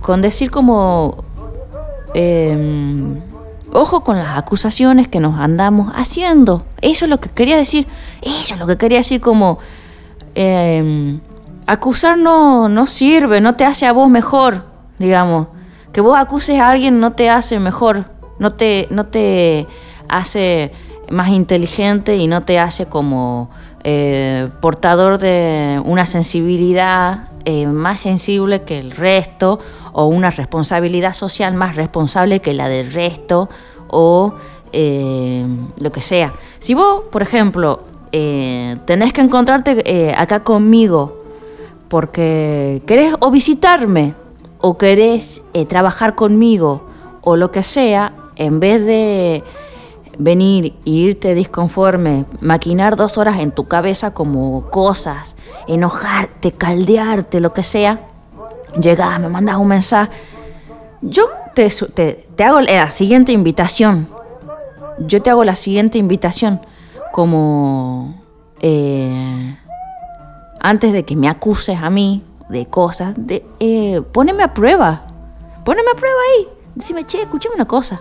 con 0.00 0.22
decir 0.22 0.50
como, 0.50 1.22
em, 2.14 3.27
ojo 3.72 4.02
con 4.02 4.16
las 4.16 4.38
acusaciones 4.38 5.08
que 5.08 5.20
nos 5.20 5.38
andamos 5.38 5.92
haciendo. 5.94 6.64
Eso 6.80 7.04
es 7.04 7.10
lo 7.10 7.20
que 7.20 7.28
quería 7.28 7.56
decir. 7.56 7.86
Eso 8.22 8.54
es 8.54 8.60
lo 8.60 8.66
que 8.66 8.76
quería 8.76 8.98
decir 8.98 9.20
como, 9.20 9.58
eh, 10.34 11.18
acusar 11.66 12.16
no, 12.16 12.68
no 12.68 12.86
sirve, 12.86 13.40
no 13.40 13.54
te 13.54 13.64
hace 13.64 13.86
a 13.86 13.92
vos 13.92 14.08
mejor, 14.08 14.64
digamos. 14.98 15.48
Que 15.92 16.00
vos 16.00 16.18
acuses 16.18 16.60
a 16.60 16.70
alguien 16.70 16.98
no 16.98 17.12
te 17.12 17.30
hace 17.30 17.60
mejor, 17.60 18.06
no 18.38 18.52
te, 18.52 18.88
no 18.90 19.06
te 19.06 19.66
hace 20.08 20.72
más 21.10 21.28
inteligente 21.28 22.16
y 22.16 22.26
no 22.26 22.42
te 22.42 22.58
hace 22.58 22.86
como 22.86 23.50
eh, 23.84 24.48
portador 24.60 25.18
de 25.18 25.80
una 25.84 26.06
sensibilidad 26.06 27.28
eh, 27.50 27.66
más 27.66 28.00
sensible 28.00 28.62
que 28.62 28.78
el 28.78 28.90
resto 28.90 29.58
o 29.92 30.06
una 30.06 30.30
responsabilidad 30.30 31.14
social 31.14 31.54
más 31.54 31.76
responsable 31.76 32.40
que 32.40 32.52
la 32.52 32.68
del 32.68 32.92
resto 32.92 33.48
o 33.88 34.34
eh, 34.72 35.46
lo 35.78 35.90
que 35.90 36.02
sea. 36.02 36.34
Si 36.58 36.74
vos, 36.74 37.04
por 37.10 37.22
ejemplo, 37.22 37.84
tenés 38.10 39.12
que 39.12 39.20
encontrarte 39.20 40.14
acá 40.16 40.42
conmigo 40.42 41.18
porque 41.88 42.82
querés 42.86 43.14
o 43.20 43.30
visitarme 43.30 44.14
o 44.60 44.76
querés 44.76 45.42
eh, 45.54 45.66
trabajar 45.66 46.14
conmigo 46.14 46.82
o 47.22 47.36
lo 47.36 47.50
que 47.50 47.62
sea, 47.62 48.12
en 48.36 48.60
vez 48.60 48.84
de 48.84 49.42
venir 50.18 50.74
e 50.84 50.90
irte 50.90 51.34
disconforme, 51.34 52.26
maquinar 52.40 52.96
dos 52.96 53.18
horas 53.18 53.38
en 53.38 53.52
tu 53.52 53.66
cabeza 53.66 54.12
como 54.12 54.68
cosas, 54.70 55.36
enojarte, 55.66 56.52
caldearte, 56.52 57.40
lo 57.40 57.52
que 57.52 57.62
sea, 57.62 58.08
llegás, 58.80 59.20
me 59.20 59.28
mandas 59.28 59.56
un 59.56 59.68
mensaje. 59.68 60.10
Yo 61.00 61.28
te, 61.54 61.70
te, 62.34 62.44
hago 62.44 62.60
la 62.60 62.90
siguiente 62.90 63.32
invitación. 63.32 64.08
Yo 64.98 65.22
te 65.22 65.30
hago 65.30 65.44
la 65.44 65.54
siguiente 65.54 65.98
invitación. 65.98 66.60
Como 67.12 68.20
eh, 68.60 69.56
antes 70.60 70.92
de 70.92 71.04
que 71.04 71.16
me 71.16 71.28
acuses 71.28 71.78
a 71.80 71.90
mí 71.90 72.24
de 72.48 72.66
cosas, 72.66 73.14
de, 73.16 73.44
eh, 73.60 74.02
poneme 74.12 74.42
a 74.42 74.54
prueba. 74.54 75.06
Poneme 75.64 75.90
a 75.92 75.96
prueba 75.96 76.18
ahí. 76.30 76.48
Decime, 76.74 77.04
che, 77.06 77.22
escúchame 77.22 77.54
una 77.54 77.66
cosa. 77.66 78.00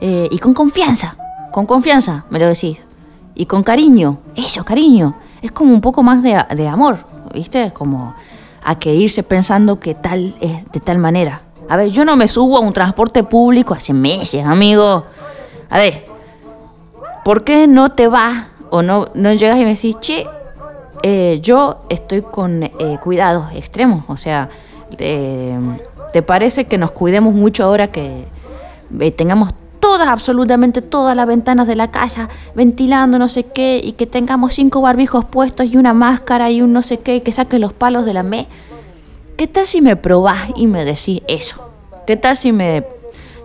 Eh, 0.00 0.28
y 0.30 0.38
con 0.38 0.54
confianza. 0.54 1.16
Con 1.50 1.66
confianza, 1.66 2.24
me 2.30 2.38
lo 2.38 2.46
decís. 2.46 2.78
Y 3.34 3.46
con 3.46 3.62
cariño. 3.62 4.18
Eso, 4.34 4.64
cariño. 4.64 5.14
Es 5.42 5.52
como 5.52 5.72
un 5.72 5.80
poco 5.80 6.02
más 6.02 6.22
de, 6.22 6.44
de 6.54 6.68
amor. 6.68 6.98
¿Viste? 7.32 7.72
Como 7.72 8.14
a 8.62 8.78
que 8.78 8.94
irse 8.94 9.22
pensando 9.22 9.80
que 9.80 9.94
tal 9.94 10.34
es 10.40 10.70
de 10.70 10.80
tal 10.80 10.98
manera. 10.98 11.42
A 11.68 11.76
ver, 11.76 11.90
yo 11.90 12.04
no 12.04 12.16
me 12.16 12.28
subo 12.28 12.56
a 12.56 12.60
un 12.60 12.72
transporte 12.72 13.22
público 13.22 13.74
hace 13.74 13.92
meses, 13.92 14.44
amigo. 14.44 15.04
A 15.68 15.78
ver, 15.78 16.06
¿por 17.24 17.44
qué 17.44 17.66
no 17.66 17.92
te 17.92 18.08
vas 18.08 18.48
o 18.70 18.82
no, 18.82 19.08
no 19.14 19.32
llegas 19.32 19.58
y 19.58 19.62
me 19.62 19.74
decís, 19.74 19.96
che, 20.00 20.26
eh, 21.02 21.38
yo 21.40 21.82
estoy 21.88 22.22
con 22.22 22.64
eh, 22.64 22.98
cuidados 23.02 23.46
extremos? 23.54 24.04
O 24.08 24.16
sea, 24.16 24.48
¿te 24.96 26.22
parece 26.26 26.64
que 26.66 26.76
nos 26.76 26.90
cuidemos 26.90 27.34
mucho 27.34 27.64
ahora 27.64 27.92
que 27.92 28.26
eh, 28.98 29.10
tengamos 29.12 29.50
todas, 29.80 30.08
absolutamente 30.08 30.82
todas 30.82 31.16
las 31.16 31.26
ventanas 31.26 31.66
de 31.66 31.74
la 31.74 31.90
casa 31.90 32.28
ventilando 32.54 33.18
no 33.18 33.28
sé 33.28 33.44
qué 33.44 33.80
y 33.82 33.92
que 33.92 34.06
tengamos 34.06 34.54
cinco 34.54 34.80
barbijos 34.80 35.24
puestos 35.24 35.66
y 35.66 35.76
una 35.76 35.94
máscara 35.94 36.50
y 36.50 36.62
un 36.62 36.72
no 36.72 36.82
sé 36.82 36.98
qué 36.98 37.16
y 37.16 37.20
que 37.20 37.32
saques 37.32 37.58
los 37.58 37.72
palos 37.72 38.04
de 38.04 38.14
la 38.14 38.22
me. 38.22 38.46
¿Qué 39.36 39.46
tal 39.46 39.66
si 39.66 39.80
me 39.80 39.96
probás 39.96 40.50
y 40.54 40.66
me 40.66 40.84
decís 40.84 41.22
eso? 41.26 41.56
¿Qué 42.06 42.16
tal 42.16 42.36
si 42.36 42.52
me, 42.52 42.86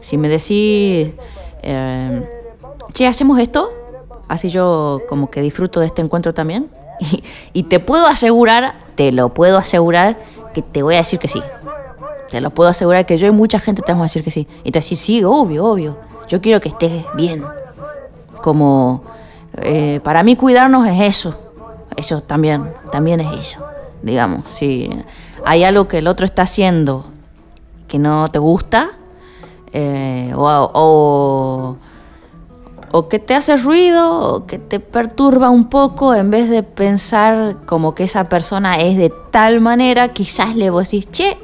si 0.01 0.17
me 0.17 0.27
decís, 0.27 1.13
eh, 1.63 2.29
che, 2.91 3.07
hacemos 3.07 3.39
esto? 3.39 3.71
Así 4.27 4.49
yo 4.49 5.01
como 5.07 5.29
que 5.29 5.41
disfruto 5.41 5.79
de 5.79 5.85
este 5.87 6.01
encuentro 6.01 6.33
también. 6.33 6.69
Y, 6.97 7.23
y 7.51 7.63
te 7.63 7.81
puedo 7.81 8.07
asegurar, 8.07 8.75
te 8.95 9.11
lo 9.11 9.33
puedo 9.33 9.57
asegurar, 9.57 10.17
que 10.53 10.61
te 10.61 10.81
voy 10.81 10.95
a 10.95 10.99
decir 10.99 11.19
que 11.19 11.27
sí. 11.27 11.41
Te 12.29 12.39
lo 12.39 12.51
puedo 12.51 12.69
asegurar 12.69 13.05
que 13.05 13.17
yo 13.17 13.27
y 13.27 13.31
mucha 13.31 13.59
gente 13.59 13.81
te 13.81 13.91
vamos 13.91 14.05
a 14.05 14.07
decir 14.07 14.23
que 14.23 14.31
sí. 14.31 14.47
Y 14.63 14.71
te 14.71 14.79
decir, 14.79 14.97
sí, 14.97 15.23
obvio, 15.23 15.65
obvio. 15.65 15.97
Yo 16.27 16.41
quiero 16.41 16.59
que 16.59 16.69
estés 16.69 17.05
bien. 17.15 17.43
Como 18.41 19.03
eh, 19.61 19.99
para 20.03 20.23
mí 20.23 20.35
cuidarnos 20.35 20.87
es 20.87 21.01
eso. 21.01 21.39
Eso 21.95 22.21
también, 22.21 22.73
también 22.91 23.21
es 23.21 23.39
eso. 23.39 23.65
Digamos, 24.01 24.49
si 24.49 24.89
hay 25.45 25.63
algo 25.63 25.87
que 25.87 25.99
el 25.99 26.07
otro 26.07 26.25
está 26.25 26.43
haciendo 26.43 27.05
que 27.87 27.99
no 27.99 28.27
te 28.27 28.39
gusta, 28.39 28.89
eh, 29.71 30.33
o, 30.35 31.77
o, 32.91 33.09
que 33.09 33.19
te 33.19 33.35
hace 33.35 33.57
ruido, 33.57 34.35
o 34.35 34.45
que 34.45 34.57
te 34.57 34.79
perturba 34.79 35.49
un 35.49 35.69
poco, 35.69 36.15
en 36.15 36.31
vez 36.31 36.49
de 36.49 36.63
pensar 36.63 37.57
como 37.65 37.93
que 37.93 38.05
esa 38.05 38.29
persona 38.29 38.79
es 38.79 38.97
de 38.97 39.11
tal 39.31 39.61
manera, 39.61 40.13
quizás 40.13 40.55
le 40.55 40.69
vos 40.69 40.89
decís, 40.89 41.11
che, 41.11 41.37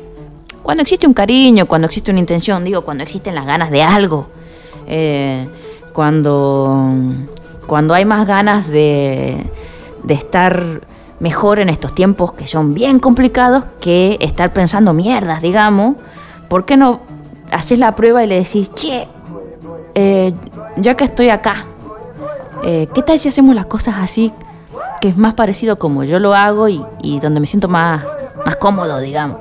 cuando 0.64 0.82
existe 0.82 1.08
un 1.08 1.14
cariño, 1.14 1.66
cuando 1.66 1.88
existe 1.88 2.12
una 2.12 2.20
intención, 2.20 2.64
digo, 2.64 2.82
cuando 2.82 3.04
existen 3.04 3.36
las 3.36 3.46
ganas 3.46 3.70
de 3.70 3.84
algo, 3.84 4.28
eh, 4.88 5.48
cuando, 5.94 6.94
cuando 7.68 7.94
hay 7.94 8.06
más 8.06 8.28
ganas 8.28 8.68
de, 8.68 9.50
de 10.04 10.14
estar 10.14 10.82
mejor 11.20 11.60
en 11.60 11.70
estos 11.70 11.94
tiempos 11.94 12.34
que 12.34 12.48
son 12.48 12.74
bien 12.74 13.00
complicados 13.00 13.66
que 13.80 14.18
estar 14.22 14.52
pensando 14.54 14.94
mierdas, 14.94 15.42
digamos, 15.42 15.96
¿por 16.50 16.66
qué 16.66 16.78
no 16.78 17.02
haces 17.52 17.78
la 17.78 17.96
prueba 17.96 18.24
y 18.24 18.28
le 18.28 18.36
decís, 18.44 18.72
che, 18.74 19.08
eh, 19.94 20.34
ya 20.78 20.96
que 20.96 21.04
estoy 21.04 21.30
acá, 21.30 21.66
eh, 22.64 22.88
¿qué 22.94 23.02
tal 23.02 23.20
si 23.20 23.30
hacemos 23.30 23.54
las 23.56 23.66
cosas 23.68 23.96
así, 24.00 24.34
que 25.00 25.10
es 25.10 25.18
más 25.18 25.34
parecido 25.34 25.78
como 25.78 26.04
yo 26.04 26.20
lo 26.20 26.34
hago 26.34 26.68
y, 26.70 27.20
donde 27.22 27.40
me 27.40 27.48
siento 27.48 27.68
más, 27.68 28.04
más 28.46 28.56
cómodo, 28.56 29.00
digamos? 29.00 29.38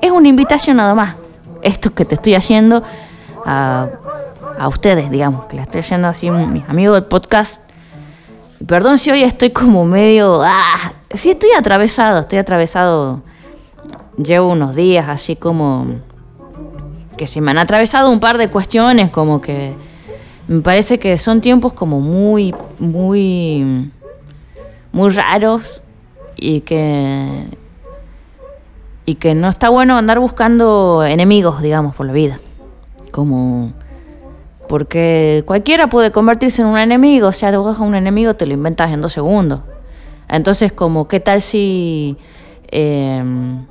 Es 0.00 0.10
una 0.10 0.28
invitación 0.28 0.76
nada 0.76 0.94
más. 0.94 1.16
Esto 1.62 1.94
que 1.94 2.04
te 2.04 2.14
estoy 2.14 2.34
haciendo 2.34 2.82
a 3.46 3.88
a 4.58 4.68
ustedes, 4.68 5.10
digamos, 5.10 5.46
que 5.46 5.56
la 5.56 5.62
estoy 5.62 5.80
haciendo 5.80 6.08
así, 6.08 6.30
mis 6.30 6.68
amigos 6.68 6.94
del 6.94 7.04
podcast. 7.04 7.62
Perdón 8.66 8.98
si 8.98 9.10
hoy 9.10 9.22
estoy 9.22 9.50
como 9.50 9.84
medio. 9.84 10.40
¡Ah! 10.42 10.92
Sí, 11.12 11.30
estoy 11.30 11.50
atravesado, 11.58 12.20
estoy 12.20 12.38
atravesado. 12.38 13.22
Llevo 14.16 14.52
unos 14.52 14.74
días 14.74 15.08
así 15.08 15.36
como. 15.36 16.00
que 17.16 17.26
se 17.26 17.40
me 17.40 17.50
han 17.50 17.58
atravesado 17.58 18.10
un 18.10 18.20
par 18.20 18.38
de 18.38 18.48
cuestiones, 18.48 19.10
como 19.10 19.40
que. 19.40 19.74
Me 20.46 20.60
parece 20.60 20.98
que 20.98 21.16
son 21.18 21.40
tiempos 21.40 21.72
como 21.72 22.00
muy, 22.00 22.54
muy. 22.78 23.90
muy 24.92 25.10
raros 25.10 25.82
y 26.36 26.60
que. 26.60 27.48
y 29.04 29.16
que 29.16 29.34
no 29.34 29.48
está 29.48 29.68
bueno 29.68 29.96
andar 29.96 30.20
buscando 30.20 31.04
enemigos, 31.04 31.60
digamos, 31.60 31.94
por 31.94 32.06
la 32.06 32.12
vida. 32.12 32.40
Como 33.10 33.72
porque 34.68 35.42
cualquiera 35.46 35.88
puede 35.88 36.10
convertirse 36.10 36.62
en 36.62 36.68
un 36.68 36.78
enemigo, 36.78 37.28
o 37.28 37.32
sea, 37.32 37.50
te 37.50 37.56
buscas 37.56 37.78
un 37.78 37.94
enemigo, 37.94 38.34
te 38.34 38.46
lo 38.46 38.54
inventas 38.54 38.90
en 38.92 39.00
dos 39.00 39.12
segundos. 39.12 39.60
Entonces, 40.28 40.72
como, 40.72 41.06
¿qué 41.06 41.20
tal 41.20 41.40
si, 41.40 42.16
em, 42.68 43.66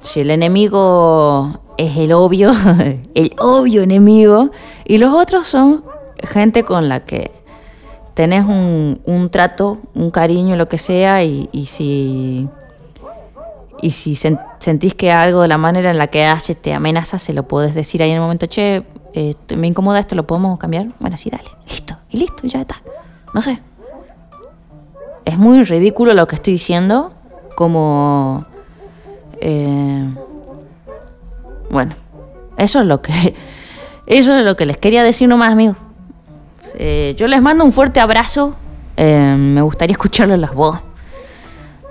si 0.00 0.20
el 0.20 0.30
enemigo 0.30 1.60
es 1.76 1.96
el 1.96 2.12
obvio, 2.12 2.52
el 3.14 3.32
obvio 3.38 3.82
enemigo, 3.82 4.50
y 4.84 4.98
los 4.98 5.12
otros 5.12 5.46
son 5.46 5.84
gente 6.22 6.62
con 6.62 6.88
la 6.88 7.00
que 7.00 7.30
tenés 8.14 8.44
un, 8.44 9.00
un 9.04 9.28
trato, 9.30 9.78
un 9.94 10.10
cariño, 10.10 10.56
lo 10.56 10.68
que 10.68 10.78
sea, 10.78 11.24
y, 11.24 11.48
y 11.52 11.66
si 11.66 12.48
y 13.82 13.90
si 13.90 14.16
sentís 14.16 14.94
que 14.94 15.12
algo 15.12 15.42
de 15.42 15.48
la 15.48 15.58
manera 15.58 15.90
en 15.90 15.98
la 15.98 16.06
que 16.06 16.24
haces 16.24 16.60
te 16.60 16.72
amenaza, 16.72 17.18
se 17.18 17.32
lo 17.32 17.46
puedes 17.46 17.74
decir 17.74 18.02
ahí 18.02 18.10
en 18.10 18.16
el 18.16 18.22
momento, 18.22 18.46
che, 18.46 18.84
eh, 19.12 19.34
me 19.56 19.66
incomoda 19.66 19.98
esto, 19.98 20.14
¿lo 20.14 20.26
podemos 20.26 20.58
cambiar? 20.58 20.88
Bueno, 20.98 21.16
sí, 21.16 21.30
dale, 21.30 21.48
listo, 21.68 21.96
y 22.10 22.18
listo, 22.18 22.46
ya 22.46 22.60
está. 22.60 22.76
No 23.34 23.42
sé. 23.42 23.60
Es 25.24 25.36
muy 25.36 25.62
ridículo 25.64 26.14
lo 26.14 26.26
que 26.26 26.36
estoy 26.36 26.54
diciendo, 26.54 27.12
como... 27.54 28.44
Eh, 29.40 30.14
bueno, 31.70 31.94
eso 32.56 32.80
es 32.80 32.86
lo 32.86 33.02
que... 33.02 33.34
Eso 34.06 34.36
es 34.36 34.44
lo 34.44 34.54
que 34.54 34.66
les 34.66 34.76
quería 34.76 35.02
decir 35.02 35.28
nomás, 35.28 35.50
amigos. 35.50 35.76
Eh, 36.78 37.16
yo 37.16 37.26
les 37.26 37.42
mando 37.42 37.64
un 37.64 37.72
fuerte 37.72 37.98
abrazo. 37.98 38.54
me 38.96 39.60
gustaría 39.62 39.92
escucharles 39.94 40.38
las 40.38 40.54
voces. 40.54 40.80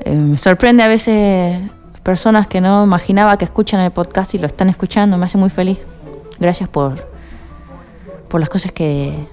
me 0.05 0.37
sorprende 0.37 0.81
a 0.83 0.87
veces 0.87 1.59
personas 2.05 2.45
que 2.45 2.61
no 2.61 2.83
imaginaba 2.83 3.35
que 3.35 3.45
escuchan 3.45 3.79
el 3.81 3.89
podcast 3.89 4.35
y 4.35 4.37
lo 4.37 4.45
están 4.45 4.69
escuchando. 4.69 5.17
Me 5.17 5.25
hace 5.25 5.39
muy 5.39 5.49
feliz. 5.49 5.79
Gracias 6.39 6.69
por, 6.69 7.07
por 8.29 8.39
las 8.39 8.47
cosas 8.47 8.71
que, 8.71 9.27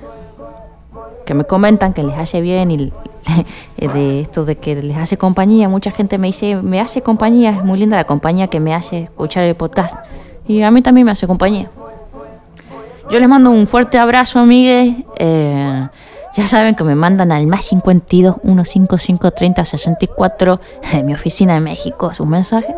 que 1.26 1.34
me 1.34 1.44
comentan 1.44 1.92
que 1.92 2.02
les 2.02 2.16
hace 2.16 2.40
bien 2.40 2.70
y 2.70 2.90
de 3.76 4.22
esto 4.22 4.46
de 4.46 4.56
que 4.56 4.82
les 4.82 4.96
hace 4.96 5.18
compañía. 5.18 5.68
Mucha 5.68 5.90
gente 5.90 6.16
me 6.16 6.28
dice, 6.28 6.56
me 6.56 6.80
hace 6.80 7.02
compañía, 7.02 7.50
es 7.50 7.62
muy 7.62 7.78
linda 7.78 7.98
la 7.98 8.04
compañía 8.04 8.46
que 8.48 8.58
me 8.58 8.74
hace 8.74 9.02
escuchar 9.02 9.44
el 9.44 9.54
podcast. 9.54 9.94
Y 10.48 10.62
a 10.62 10.70
mí 10.70 10.80
también 10.80 11.04
me 11.04 11.10
hace 11.10 11.26
compañía. 11.26 11.70
Yo 13.10 13.18
les 13.18 13.28
mando 13.28 13.50
un 13.50 13.66
fuerte 13.66 13.98
abrazo, 13.98 14.38
amigues. 14.38 14.94
Eh, 15.18 15.88
ya 16.34 16.46
saben 16.46 16.74
que 16.74 16.84
me 16.84 16.94
mandan 16.94 17.32
al 17.32 17.46
más 17.46 17.66
52 17.66 18.36
155 18.42 19.30
30 19.32 19.64
64 19.64 20.60
de 20.92 21.02
mi 21.02 21.14
oficina 21.14 21.54
de 21.54 21.60
México 21.60 22.12
sus 22.12 22.26
mensajes. 22.26 22.74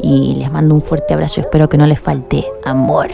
Y 0.00 0.34
les 0.34 0.50
mando 0.50 0.74
un 0.74 0.82
fuerte 0.82 1.14
abrazo. 1.14 1.40
Espero 1.40 1.68
que 1.68 1.78
no 1.78 1.86
les 1.86 2.00
falte 2.00 2.44
amor. 2.64 3.08